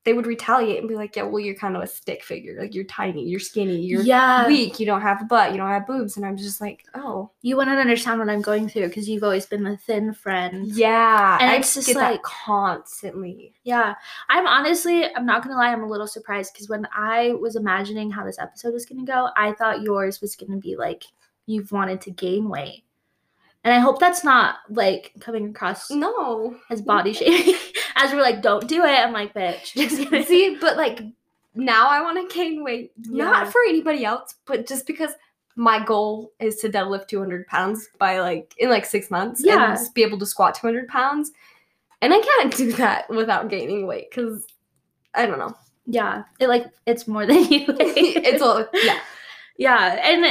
[0.06, 2.76] they would retaliate and be like yeah well you're kind of a stick figure like
[2.76, 4.46] you're tiny you're skinny you're yeah.
[4.48, 7.32] weak you don't have a butt you don't have boobs and i'm just like oh
[7.42, 10.68] you wouldn't understand what I'm going through because you've always been the thin friend.
[10.68, 13.96] yeah And I it's just like- constantly Yeah.
[14.30, 18.12] I'm honestly, I'm not gonna lie, I'm a little surprised because when I was imagining
[18.12, 21.04] how this episode was gonna go, I thought yours was gonna be like
[21.46, 22.84] you've wanted to gain weight.
[23.66, 27.56] And I hope that's not like coming across no as body shaming.
[27.96, 28.90] as we're like, don't do it.
[29.00, 29.74] I'm like, bitch.
[29.76, 30.28] Just.
[30.28, 31.02] See, but like
[31.56, 33.24] now I want to gain weight, Yeah.
[33.26, 35.12] not for anybody else, but just because
[35.56, 39.70] my goal is to deadlift 200 pounds by like in like six months Yeah.
[39.70, 41.32] and just be able to squat 200 pounds.
[42.02, 44.46] And I can't do that without gaining weight because
[45.14, 45.56] I don't know.
[45.86, 46.24] yeah.
[46.40, 49.00] It like it's more than you it's all, yeah.
[49.58, 50.26] Yeah, and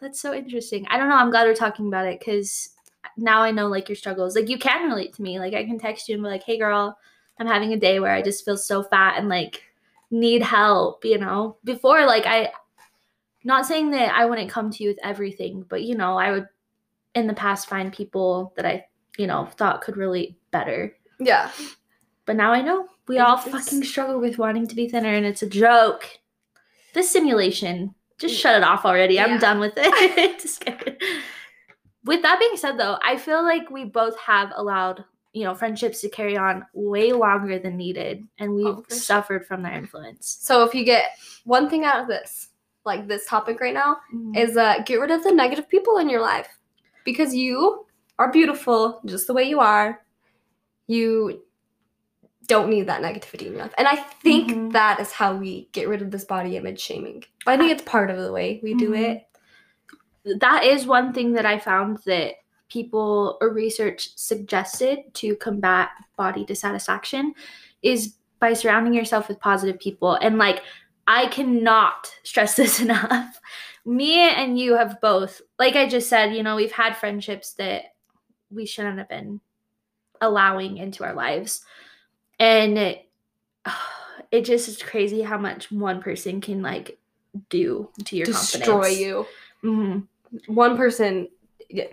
[0.00, 0.86] that's so interesting.
[0.88, 1.16] I don't know.
[1.16, 2.70] I'm glad we're talking about it because
[3.16, 4.36] now I know like your struggles.
[4.36, 5.38] Like you can relate to me.
[5.38, 6.98] Like I can text you and be like, "Hey, girl,
[7.38, 9.62] I'm having a day where I just feel so fat and like
[10.10, 12.50] need help." You know, before like I,
[13.44, 16.48] not saying that I wouldn't come to you with everything, but you know, I would
[17.14, 18.86] in the past find people that I
[19.16, 20.94] you know thought could relate better.
[21.18, 21.50] Yeah.
[22.26, 25.24] But now I know we all It's- fucking struggle with wanting to be thinner, and
[25.26, 26.04] it's a joke.
[26.94, 29.18] This simulation, just shut it off already.
[29.20, 30.40] I'm done with it.
[30.42, 30.96] just kidding.
[32.04, 35.04] With that being said, though, I feel like we both have allowed
[35.34, 38.98] you know friendships to carry on way longer than needed, and we've Oh, for sure.
[38.98, 40.38] suffered from their influence.
[40.40, 41.10] So if you get
[41.44, 42.48] one thing out of this,
[42.84, 43.98] like this topic right now,
[44.34, 46.48] is uh, get rid of the negative people in your life
[47.04, 47.84] because you
[48.18, 50.00] are beautiful just the way you are.
[50.86, 51.42] You
[52.46, 53.74] don't need that negativity life.
[53.76, 54.72] And I think Mhm.
[54.72, 57.24] that is how we get rid of this body image shaming.
[57.44, 58.98] But I think it's part of the way we do Mhm.
[59.10, 59.24] it.
[60.40, 62.34] that is one thing that I found that
[62.68, 67.32] people or research suggested to combat body dissatisfaction
[67.82, 70.14] is by surrounding yourself with positive people.
[70.16, 70.62] And like,
[71.06, 73.40] I cannot stress this enough.
[73.86, 77.94] Me and you have both, like I just said, you know, we've had friendships that
[78.50, 79.40] we shouldn't have been
[80.20, 81.64] allowing into our lives.
[82.40, 83.08] And it,
[84.30, 86.98] it just is crazy how much one person can like
[87.50, 88.98] do to your Destroy confidence.
[88.98, 89.26] you.
[89.62, 89.98] hmm
[90.46, 91.28] One person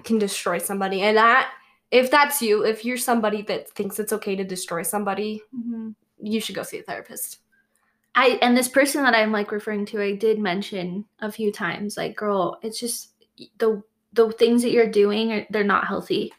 [0.04, 1.02] can destroy somebody.
[1.02, 1.52] And that,
[1.92, 6.40] if that's you, if you're somebody that thinks it's okay to destroy somebody, hmm you
[6.40, 7.40] should go see a therapist.
[8.16, 11.98] I and this person that I'm like referring to, I did mention a few times,
[11.98, 13.12] like, girl, it's just
[13.58, 13.84] the
[14.14, 16.32] the things that you're doing are they're not healthy.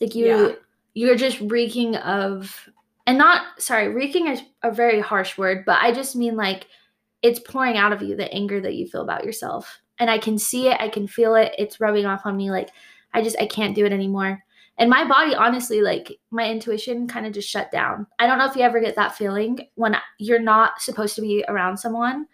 [0.00, 0.52] Like you Yeah.
[0.92, 2.68] you're just reeking of
[3.06, 6.66] and not sorry, reeking is a very harsh word, but I just mean like
[7.22, 9.80] it's pouring out of you the anger that you feel about yourself.
[9.98, 12.70] And I can see it, I can feel it, it's rubbing off on me like
[13.14, 14.42] I just I can't do it anymore.
[14.78, 18.06] And my body honestly like my intuition kind of just shut down.
[18.18, 21.44] I don't know if you ever get that feeling when you're not supposed to be
[21.48, 22.26] around someone.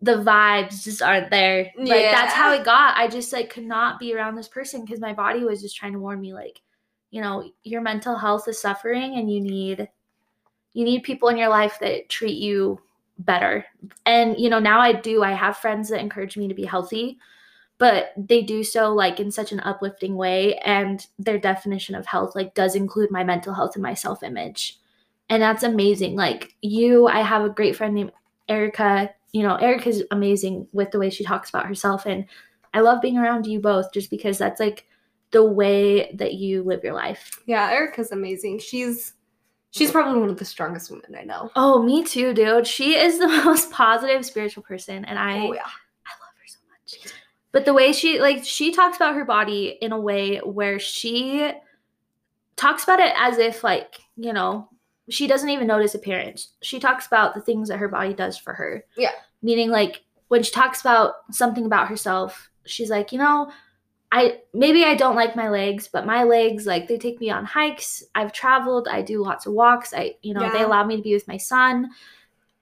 [0.00, 1.72] The vibes just aren't there.
[1.76, 2.96] Like that's how it got.
[2.96, 5.94] I just like could not be around this person because my body was just trying
[5.94, 6.60] to warn me like,
[7.10, 9.88] you know, your mental health is suffering and you need
[10.76, 12.78] you need people in your life that treat you
[13.20, 13.64] better.
[14.04, 15.22] And you know, now I do.
[15.22, 17.16] I have friends that encourage me to be healthy,
[17.78, 22.36] but they do so like in such an uplifting way and their definition of health
[22.36, 24.78] like does include my mental health and my self-image.
[25.30, 26.14] And that's amazing.
[26.14, 28.12] Like you, I have a great friend named
[28.46, 29.08] Erica.
[29.32, 32.26] You know, Erica's amazing with the way she talks about herself and
[32.74, 34.84] I love being around you both just because that's like
[35.30, 37.30] the way that you live your life.
[37.46, 38.58] Yeah, Erica's amazing.
[38.58, 39.14] She's
[39.76, 41.50] she's probably one of the strongest women I know.
[41.56, 42.66] Oh, me too, dude.
[42.66, 45.62] She is the most positive spiritual person and I oh yeah.
[46.06, 47.12] I love her so much.
[47.52, 51.52] But the way she like she talks about her body in a way where she
[52.56, 54.68] talks about it as if like, you know,
[55.08, 56.52] she doesn't even notice appearance.
[56.62, 58.84] She talks about the things that her body does for her.
[58.96, 59.12] Yeah.
[59.42, 63.52] Meaning like when she talks about something about herself, she's like, you know,
[64.16, 67.44] I maybe I don't like my legs, but my legs like they take me on
[67.44, 68.02] hikes.
[68.14, 69.92] I've traveled, I do lots of walks.
[69.92, 71.90] I you know, they allow me to be with my son.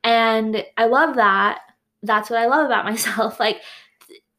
[0.02, 1.60] And I love that.
[2.02, 3.38] That's what I love about myself.
[3.38, 3.62] Like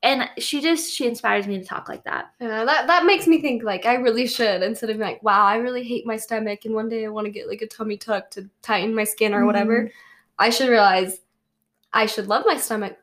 [0.04, 2.34] and she just she inspires me to talk like that.
[2.42, 5.56] Yeah, that that makes me think like I really should instead of like, wow, I
[5.56, 8.30] really hate my stomach and one day I want to get like a tummy tuck
[8.32, 9.84] to tighten my skin or whatever.
[9.84, 9.98] Mm-hmm.
[10.38, 11.22] I should realize
[11.94, 12.98] I should love my stomach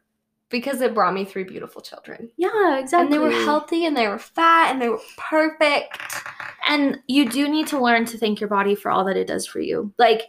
[0.52, 2.30] because it brought me three beautiful children.
[2.36, 3.04] Yeah, exactly.
[3.04, 5.98] And they were healthy and they were fat and they were perfect.
[6.68, 9.46] And you do need to learn to thank your body for all that it does
[9.46, 9.92] for you.
[9.98, 10.26] Like,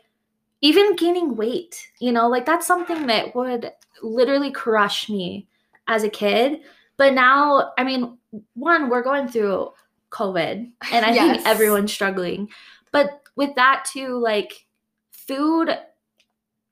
[0.61, 3.71] even gaining weight, you know, like that's something that would
[4.01, 5.45] literally crush me
[5.87, 6.61] as a kid.
[6.97, 8.17] But now, I mean,
[8.53, 9.71] one, we're going through
[10.09, 11.35] COVID, and I Yes.
[11.37, 12.49] think everyone's struggling.
[12.91, 14.65] But with that, too, like,
[15.11, 15.69] food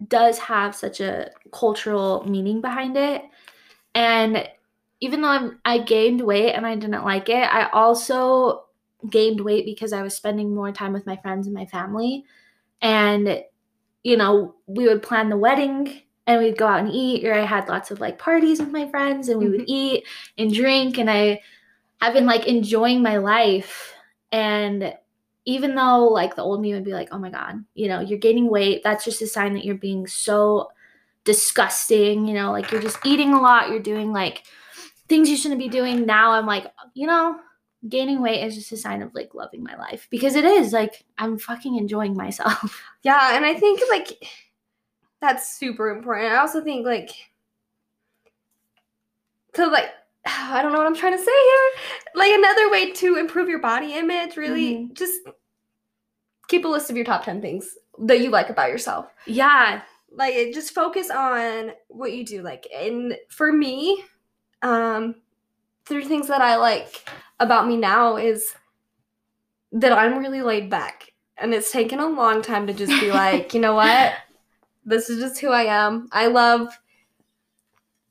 [0.08, 3.24] does have such a cultural meaning behind it.
[3.94, 4.48] And
[5.00, 8.66] even though I'm, I gained weight and I didn't like it, I also
[9.10, 12.24] gained weight because I was spending more time with my friends and my family.
[12.82, 13.44] And,
[14.04, 17.46] you know, we would plan the wedding and we'd go out and eat, or I
[17.46, 19.70] had lots of like parties with my friends and we would mm-hmm.
[19.70, 20.04] eat
[20.38, 20.98] and drink.
[20.98, 21.42] And I
[22.00, 23.94] have been like enjoying my life.
[24.32, 24.94] And
[25.46, 28.20] even though like the old me would be like, oh my God, you know, you're
[28.20, 30.70] gaining weight, that's just a sign that you're being so
[31.24, 34.43] disgusting, you know, like you're just eating a lot, you're doing like
[35.07, 36.05] things you shouldn't be doing.
[36.05, 37.39] Now I'm like, you know,
[37.88, 41.03] gaining weight is just a sign of like loving my life because it is like
[41.17, 42.84] I'm fucking enjoying myself.
[43.03, 44.24] Yeah, and I think like
[45.22, 46.32] that's super important.
[46.32, 47.09] I also think like
[49.53, 49.89] to like
[50.26, 51.82] I don't know what I'm trying to say here.
[52.13, 54.93] Like another way to improve your body image, really mm-hmm.
[54.93, 55.19] just
[56.47, 59.07] keep a list of your top 10 things that you like about yourself.
[59.26, 59.82] Yeah.
[60.14, 64.03] Like just focus on what you do like and for me
[64.62, 65.16] um
[65.86, 67.09] three things that I like
[67.39, 68.53] about me now is
[69.72, 71.12] that I'm really laid back.
[71.38, 74.14] And it's taken a long time to just be like, you know what?
[74.86, 76.07] This is just who I am.
[76.12, 76.78] I love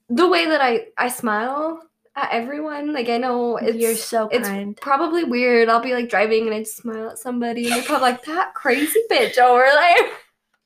[0.08, 1.82] the way that I I smile
[2.16, 2.92] at everyone.
[2.92, 5.68] Like I know it's you're so it's probably weird.
[5.68, 8.54] I'll be like driving and I just smile at somebody and they're probably like that
[8.54, 10.10] crazy bitch over there.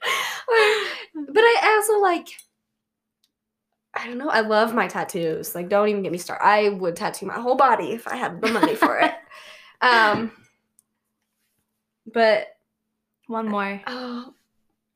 [1.14, 2.28] But I also like
[3.96, 4.28] I don't know.
[4.28, 5.55] I love my tattoos.
[5.55, 6.44] Like, don't even get me started.
[6.44, 9.12] I would tattoo my whole body if I had the money for it.
[9.80, 10.32] Um,
[12.11, 12.57] but
[13.26, 13.82] One more.
[13.86, 14.32] oh,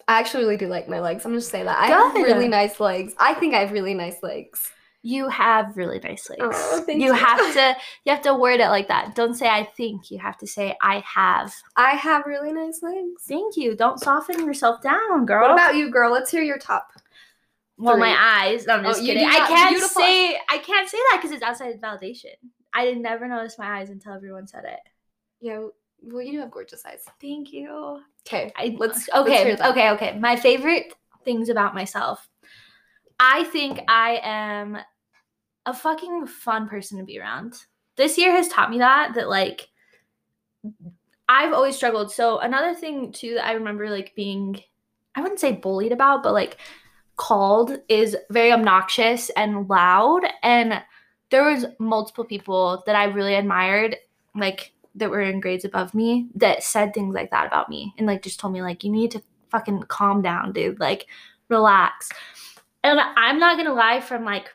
[0.06, 1.26] I actually really do like my legs.
[1.26, 3.12] I'm just saying that I have really nice legs.
[3.18, 4.70] I think I have really nice legs.
[5.14, 6.42] You have really nice legs.
[6.42, 7.12] Oh, thank you you.
[7.14, 9.14] have to you have to word it like that.
[9.14, 10.11] Don't say I think.
[10.11, 11.54] You have to say I have.
[11.76, 13.22] I have really nice legs.
[13.26, 13.74] Thank you.
[13.74, 15.42] Don't soften yourself down, girl.
[15.42, 16.12] What about you, girl?
[16.12, 16.88] Let's hear your top.
[17.78, 18.66] well, my eyes.
[18.66, 19.28] No, I'm Oh, just you kidding.
[19.28, 20.02] I can't beautiful.
[20.02, 22.34] say I can't say that because it's outside validation.
[22.74, 24.80] I did never notice my eyes until everyone said it.
[25.40, 25.68] Yeah,
[26.02, 27.02] well, you do have gorgeous eyes.
[27.18, 28.02] Thank you.
[28.26, 30.18] Okay, I, let's okay, let's okay, okay.
[30.18, 30.92] My favorite
[31.24, 32.28] things about myself.
[33.18, 34.78] I think I am
[35.69, 37.55] a fucking fun person to be around.
[37.97, 39.69] This year has taught me that that like
[41.29, 42.11] I've always struggled.
[42.11, 44.61] So another thing too that I remember like being
[45.14, 46.57] I wouldn't say bullied about, but like
[47.16, 50.81] called is very obnoxious and loud and
[51.31, 53.97] there was multiple people that I really admired
[54.35, 58.07] like that were in grades above me that said things like that about me and
[58.07, 61.07] like just told me like you need to fucking calm down dude like
[61.49, 62.09] relax
[62.85, 64.51] and i'm not gonna lie from like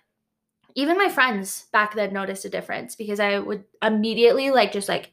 [0.76, 5.12] even my friends back then noticed a difference because i would immediately like just like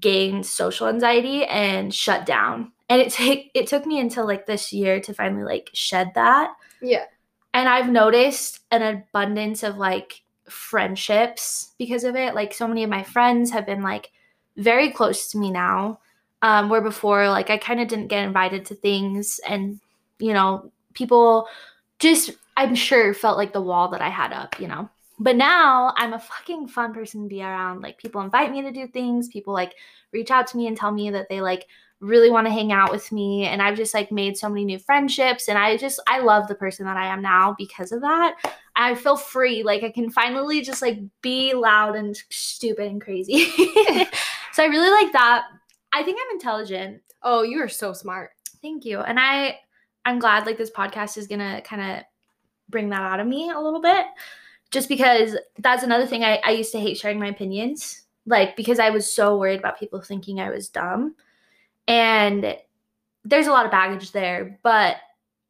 [0.00, 4.72] gain social anxiety and shut down and it take it took me until like this
[4.72, 7.04] year to finally like shed that Yeah.
[7.52, 12.34] and I've noticed an abundance of like friendships because of it.
[12.34, 14.10] Like so many of my friends have been like
[14.56, 16.00] very close to me now.
[16.42, 19.80] Um, where before, like I kind of didn't get invited to things, and
[20.18, 21.48] you know, people
[21.98, 24.88] just I'm sure felt like the wall that I had up, you know.
[25.18, 27.82] But now I'm a fucking fun person to be around.
[27.82, 29.74] Like people invite me to do things, people like
[30.12, 31.66] reach out to me and tell me that they like
[32.00, 34.78] really want to hang out with me and I've just like made so many new
[34.78, 38.34] friendships and I just I love the person that I am now because of that.
[38.76, 43.44] I feel free like I can finally just like be loud and stupid and crazy.
[44.52, 45.44] so I really like that.
[45.92, 47.02] I think I'm intelligent.
[47.22, 48.32] Oh, you are so smart.
[48.60, 49.00] Thank you.
[49.00, 49.60] And I
[50.04, 52.04] I'm glad like this podcast is going to kind of
[52.68, 54.06] bring that out of me a little bit
[54.70, 58.78] just because that's another thing I, I used to hate sharing my opinions like because
[58.78, 61.14] I was so worried about people thinking I was dumb
[61.88, 62.56] And
[63.24, 64.96] there's a lot of baggage there, but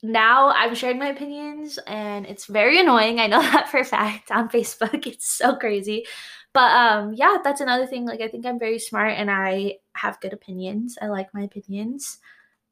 [0.03, 3.21] now I'm sharing my opinions and it's very annoying.
[3.21, 5.07] I know that for a fact on Facebook.
[5.09, 6.07] It's so crazy.
[6.53, 8.07] But um yeah, that's another thing.
[8.07, 10.99] Like I think I'm very smart and I have good opinions.
[11.01, 12.19] I like my opinions.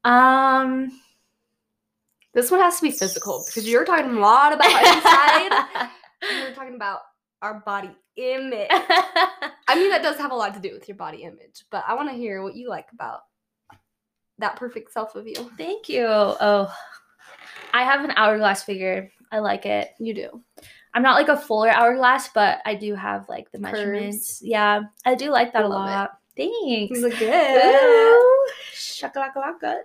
[0.03, 0.91] Um
[2.33, 5.89] This one has to be physical because you're talking a lot about inside.
[6.21, 7.01] we're talking about
[7.41, 8.67] our body image.
[8.71, 11.93] I mean, that does have a lot to do with your body image, but I
[11.93, 13.21] want to hear what you like about
[14.39, 15.35] that perfect self of you.
[15.57, 16.05] Thank you.
[16.07, 16.73] Oh,
[17.73, 19.11] I have an hourglass figure.
[19.31, 19.89] I like it.
[19.99, 20.43] You do.
[20.93, 23.73] I'm not like a fuller hourglass, but I do have like the Curves.
[23.73, 24.41] measurements.
[24.43, 26.11] Yeah, I do like that I a lot.
[26.11, 26.22] it.
[26.35, 26.97] Thanks.
[26.97, 27.29] You look good.
[27.29, 29.81] Ooh, shakalaka-laka.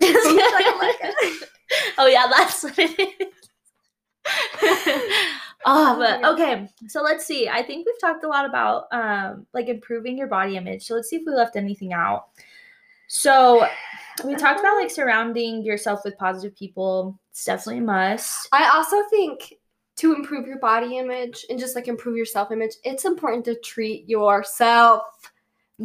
[1.99, 3.35] oh yeah, that's what it is.
[5.65, 6.69] oh, but okay.
[6.89, 7.49] So let's see.
[7.49, 10.87] I think we've talked a lot about um like improving your body image.
[10.87, 12.27] So let's see if we left anything out.
[13.09, 13.67] So
[14.25, 17.19] we talked about like surrounding yourself with positive people.
[17.31, 18.49] It's definitely a must.
[18.53, 19.55] I also think
[19.97, 23.55] to improve your body image and just like improve your self image, it's important to
[23.57, 25.03] treat yourself.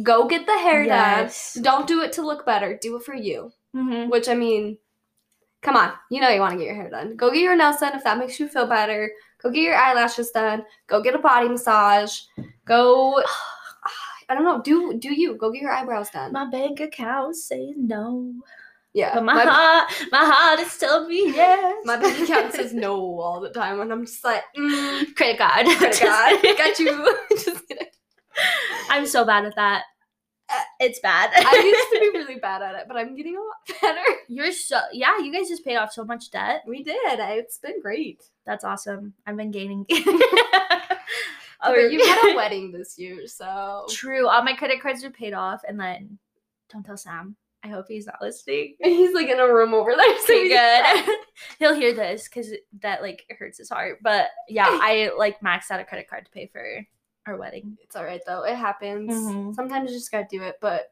[0.02, 1.54] Go get the hair Yes.
[1.54, 1.62] done.
[1.62, 2.78] Don't do it to look better.
[2.80, 3.52] Do it for you.
[3.76, 4.10] Mm-hmm.
[4.10, 4.78] Which I mean,
[5.62, 7.16] come on, you know you want to get your hair done.
[7.16, 9.10] Go get your nails done if that makes you feel better.
[9.42, 10.64] Go get your eyelashes done.
[10.86, 12.18] Go get a body massage.
[12.64, 13.22] Go,
[14.28, 14.62] I don't know.
[14.62, 16.32] Do do you go get your eyebrows done?
[16.32, 18.32] My bank account says no,
[18.94, 21.82] yeah, but my, my, heart, my heart is telling me yes.
[21.84, 25.66] my bank account says no all the time, and I'm just like, mm, credit card.
[25.66, 27.16] credit card, got you.
[27.30, 27.83] just kidding.
[28.90, 29.84] I'm so bad at that.
[30.48, 31.30] Uh, It's bad.
[31.34, 34.02] I used to be really bad at it, but I'm getting a lot better.
[34.28, 35.18] You're so yeah.
[35.18, 36.62] You guys just paid off so much debt.
[36.66, 36.96] We did.
[37.20, 38.22] It's been great.
[38.44, 39.14] That's awesome.
[39.26, 39.86] I've been gaining.
[41.66, 44.28] Okay, you had a wedding this year, so True.
[44.28, 46.18] All my credit cards are paid off, and then
[46.70, 47.36] don't tell Sam.
[47.62, 48.74] I hope he's not listening.
[48.82, 50.18] he's like in a room over there.
[50.18, 51.16] So good.
[51.58, 54.00] He'll hear this because that like hurts his heart.
[54.02, 56.86] But yeah, I like maxed out a credit card to pay for
[57.26, 57.76] our wedding.
[57.82, 58.42] It's all right though.
[58.44, 59.12] It happens.
[59.12, 59.54] Mhm.
[59.54, 60.90] Sometimes you just gotta do it, but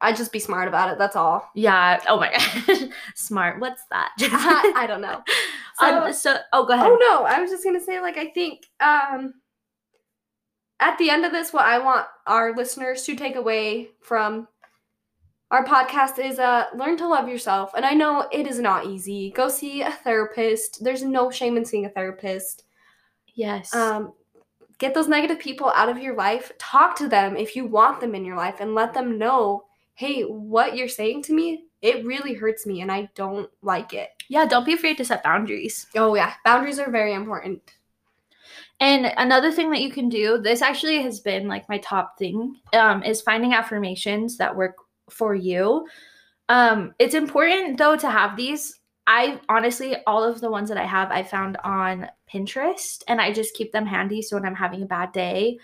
[0.00, 0.98] I just be smart about it.
[0.98, 1.50] That's all.
[1.54, 2.00] Yeah.
[2.08, 2.90] Oh my god.
[3.14, 3.60] Smart.
[3.60, 4.12] What's that?
[4.18, 5.22] I, I don't know.
[5.82, 6.84] Um, so oh, go ahead.
[6.86, 9.32] Oh no, I was just gonna say like I think um
[10.78, 14.46] at the end of this, what I want our listeners to take away from
[15.50, 17.72] our podcast is uh learn to love yourself.
[17.74, 19.30] And I know it is not easy.
[19.30, 20.84] Go see a therapist.
[20.84, 22.64] There's no shame in seeing a therapist.
[23.34, 23.74] Yes.
[23.74, 24.12] um,
[24.80, 28.16] get those negative people out of your life talk to them if you want them
[28.16, 29.62] in your life and let them know
[29.94, 34.10] hey what you're saying to me it really hurts me and i don't like it
[34.28, 34.46] yeah.
[34.46, 35.86] Don't be afraid to set boundaries.
[35.96, 37.60] oh yeah boundaries are very important
[38.80, 42.56] And another thing that you can do, this actually has been like my top thing,
[42.72, 44.74] um, is finding affirmations that work
[45.10, 45.86] for you.
[46.48, 48.79] Um, it's important though to have these.
[49.12, 53.32] I honestly, all of the ones that I have, I found on Pinterest, and I
[53.32, 54.22] just keep them handy.
[54.22, 55.58] So when I'm having a bad day,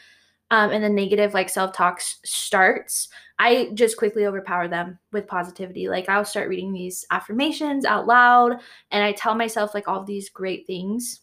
[0.50, 5.88] um, and the negative like self talk starts, I just quickly overpower them with positivity.
[5.88, 8.58] Like I'll start reading these affirmations out loud,
[8.90, 11.20] and I tell myself like all these great things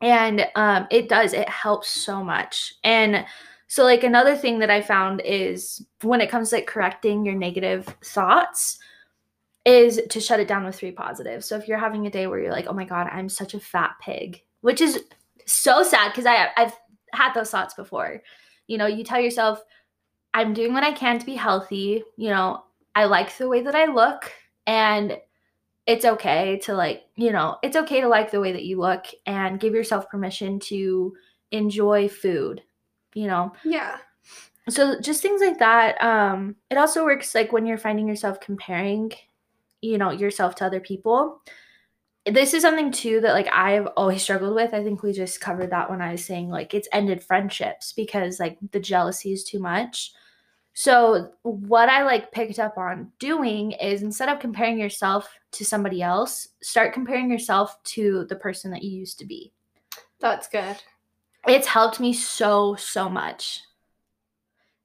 [0.00, 3.24] and um it does it helps so much and
[3.68, 7.36] so like another thing that i found is when it comes to like correcting your
[7.36, 8.78] negative thoughts
[9.64, 11.46] is to shut it down with three positives.
[11.46, 13.60] So if you're having a day where you're like oh my god i'm such a
[13.60, 15.02] fat pig which is
[15.46, 16.74] so sad because i i've
[17.12, 18.22] had those thoughts before.
[18.66, 19.62] You know you tell yourself
[20.32, 22.02] i'm doing what i can to be healthy.
[22.16, 24.32] You know i like the way that i look
[24.66, 25.18] and
[25.86, 29.06] it's okay to like you know it's okay to like the way that you look
[29.26, 31.14] and give yourself permission to
[31.50, 32.62] enjoy food
[33.14, 33.52] you know?
[33.64, 33.98] Yeah.
[34.68, 39.12] So just things like that um it also works like when you're finding yourself comparing
[39.84, 41.40] you know yourself to other people.
[42.26, 44.72] This is something too that like i've always struggled with.
[44.72, 48.40] I think we just covered that when i was saying like it's ended friendships because
[48.40, 50.12] like the jealousy is too much.
[50.72, 56.02] So what i like picked up on doing is instead of comparing yourself to somebody
[56.02, 59.52] else start comparing yourself to the person that you used to be.
[60.18, 60.76] That's good.
[61.46, 63.60] It's helped me so so much.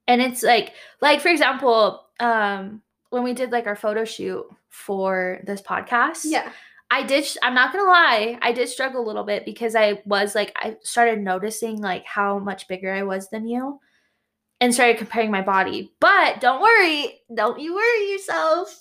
[0.06, 5.40] And it's like like for example um when we did like our photo shoot for
[5.44, 6.22] this podcast.
[6.24, 6.50] Yeah.
[6.92, 10.34] I did i'm not gonna lie i did struggle a little bit because i was
[10.34, 13.78] like i started noticing like how much bigger i was than you
[14.60, 15.92] and started comparing my body.
[16.00, 18.76] But don't worry don't you worry yourself.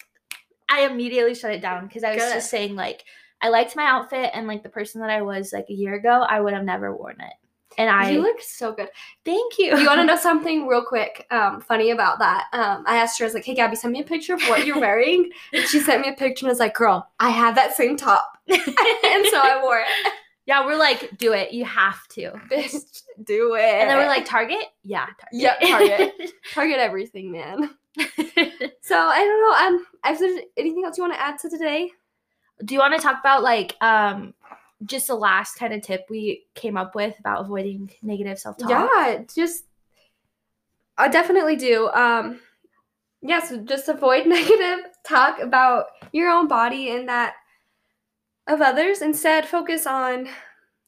[0.68, 2.34] I immediately shut it down because i was Good.
[2.34, 3.04] just saying like
[3.42, 6.26] i liked my outfit and like the person that i was like a year ago
[6.28, 8.90] i would have never worn it And I you look so good.
[9.24, 9.78] thank you.
[9.78, 11.26] You want to know something real quick?
[11.32, 12.48] Um, funny about that.
[12.52, 14.66] Um, I asked her, I was like, "Hey, Gabby, send me a picture of what
[14.66, 17.76] you're wearing." and she sent me a picture and was like, "Girl, I have that
[17.76, 20.14] same top," and so I wore it.
[20.46, 21.52] yeah, we're like, do it.
[21.54, 22.32] You have to.
[22.52, 23.62] Bitch, do it.
[23.64, 24.66] And then we're like, Target?
[24.84, 25.30] Yeah, Target.
[25.32, 26.32] Yeah, Target.
[26.54, 27.70] target everything, man.
[28.82, 29.78] So I don't know.
[29.78, 31.92] Um, if there's anything else you want to add to today?
[32.66, 34.34] do you want to talk about like um
[34.86, 38.70] just the last kind of tip we came up with about avoiding negative self-talk?
[38.70, 39.66] Yeah, just
[40.98, 41.90] I definitely do.
[41.90, 42.40] Um
[43.22, 47.34] yes, just avoid negative talk about your own body and that
[48.48, 49.02] of others.
[49.02, 50.28] Instead, focus on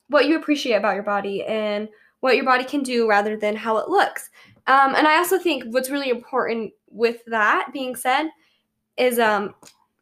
[0.08, 1.88] what you appreciate about your body and
[2.20, 4.30] what your body can do rather than how it looks.
[4.68, 8.30] Um, and I also think what's really important with that being said
[8.98, 9.56] is um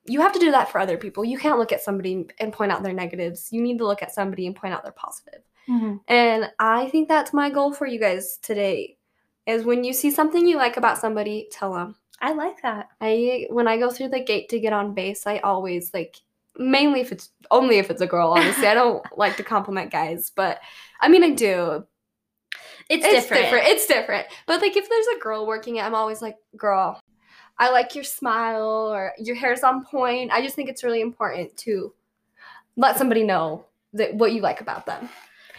[0.10, 1.24] you have to do that for other people.
[1.24, 3.50] You can't look at somebody and point out their negatives.
[3.52, 5.42] You need to look at somebody and point out their positive.
[5.70, 6.00] Mhm.
[6.08, 8.98] And I think that's my goal for you guys today.
[9.46, 11.96] Is when you see something you like about somebody, tell them.
[12.22, 12.90] I like that.
[13.00, 16.18] I when I go through the gate to get on base, I always like
[16.58, 18.30] mainly if it's only if it's a girl.
[18.32, 20.60] Honestly, I don't like to compliment guys, but
[21.00, 21.86] I mean I do.
[22.90, 23.44] It's, It's different.
[23.44, 23.68] different.
[23.68, 24.28] It's different.
[24.48, 27.00] But like if there's a girl working it, I'm always like, girl,
[27.60, 30.32] I like your smile or your hair's on point.
[30.32, 31.94] I just think it's really important to
[32.78, 35.10] let somebody know that what you like about them.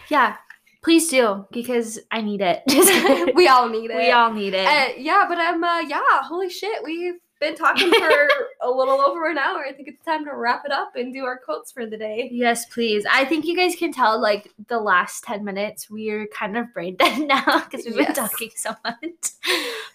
[0.09, 0.37] Yeah,
[0.83, 2.63] please do because I need it.
[3.35, 3.97] We all need it.
[3.97, 4.67] we all need it.
[4.67, 8.29] Uh, yeah, but um, uh, yeah, holy shit, we've been talking for
[8.61, 9.65] a little over an hour.
[9.65, 12.29] I think it's time to wrap it up and do our quotes for the day.
[12.31, 13.03] yes, please.
[13.11, 16.95] I think you guys can tell like the last 10 minutes we're kind of brain
[16.95, 19.31] dead now because we've been talking so much.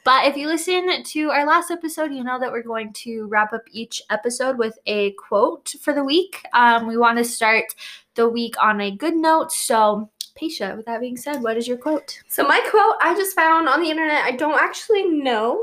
[0.04, 3.52] But if you listen to our last episode, you know that we're going to wrap
[3.52, 6.44] up each episode with a quote for the week.
[6.52, 7.74] Um, we want to start
[8.16, 9.52] the week on a good note.
[9.52, 12.20] So, Paisha, with that being said, what is your quote?
[12.28, 14.24] So my quote I just found on the internet.
[14.24, 15.62] I don't actually know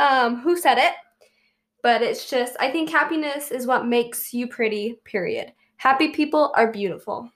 [0.00, 0.94] um, who said it,
[1.82, 4.98] but it's just I think happiness is what makes you pretty.
[5.04, 5.52] Period.
[5.76, 7.30] Happy people are beautiful.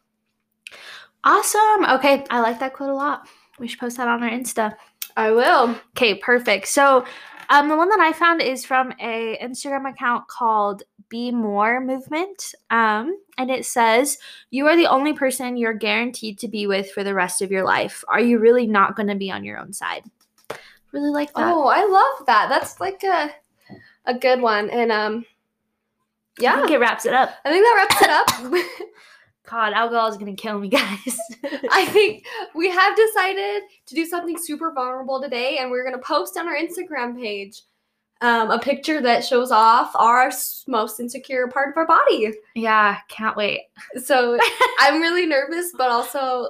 [1.25, 1.85] Awesome.
[1.91, 3.29] Okay, I like that quote a lot.
[3.59, 4.75] We should post that on our Insta.
[5.17, 5.77] I will.
[5.97, 6.67] Okay, perfect.
[6.69, 7.05] So,
[7.51, 12.55] um, the one that I found is from a Instagram account called Be More Movement,
[12.71, 14.19] um, and it says,
[14.51, 17.65] "You are the only person you're guaranteed to be with for the rest of your
[17.65, 18.03] life.
[18.09, 20.05] Are you really not going to be on your own side?"
[20.95, 21.53] Really like that.
[21.53, 22.49] Oh, I love that.
[22.49, 23.29] That's like a
[24.07, 24.71] a good one.
[24.71, 25.27] And um,
[26.39, 26.55] yeah.
[26.55, 27.35] I think it wraps it up.
[27.45, 28.67] I think that wraps it up.
[29.51, 31.19] God, alcohol is gonna kill me, guys.
[31.73, 32.25] I think
[32.55, 36.55] we have decided to do something super vulnerable today, and we're gonna post on our
[36.55, 37.63] Instagram page
[38.21, 40.31] um, a picture that shows off our
[40.69, 42.33] most insecure part of our body.
[42.55, 43.63] yeah, can't wait.
[43.97, 44.39] So
[44.79, 46.47] I'm really nervous, but also,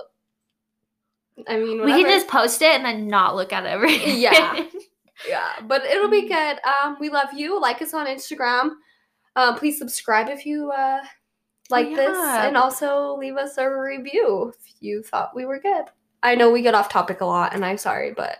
[1.49, 4.65] I mean, We can just post it and then not look at it Yeah.
[5.29, 6.59] yeah, but it'll be good.
[6.65, 7.61] Um, we love you.
[7.61, 8.71] Like us on Instagram.
[9.37, 11.01] Um, please subscribe if you uh
[11.71, 15.87] like this, and also leave us a review if you thought we were good.
[16.23, 18.39] I know we get off topic a lot, and I'm sorry, but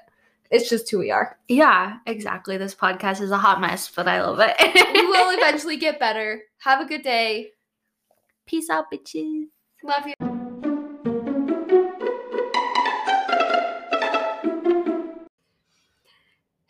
[0.51, 1.39] it's just who we are.
[1.49, 2.59] yeah, exactly.
[2.59, 4.55] This podcast is a hot mess, but I love it.
[4.95, 6.43] we will eventually get better.
[6.59, 7.51] Have a good day.
[8.47, 9.45] Peace out, bitches.
[9.83, 10.34] Love you.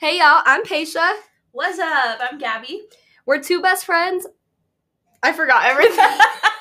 [0.05, 1.15] Hey y'all, I'm Paisha.
[1.53, 2.19] What's up?
[2.21, 2.83] I'm Gabby.
[3.25, 4.27] We're two best friends.
[5.23, 5.97] I forgot everything.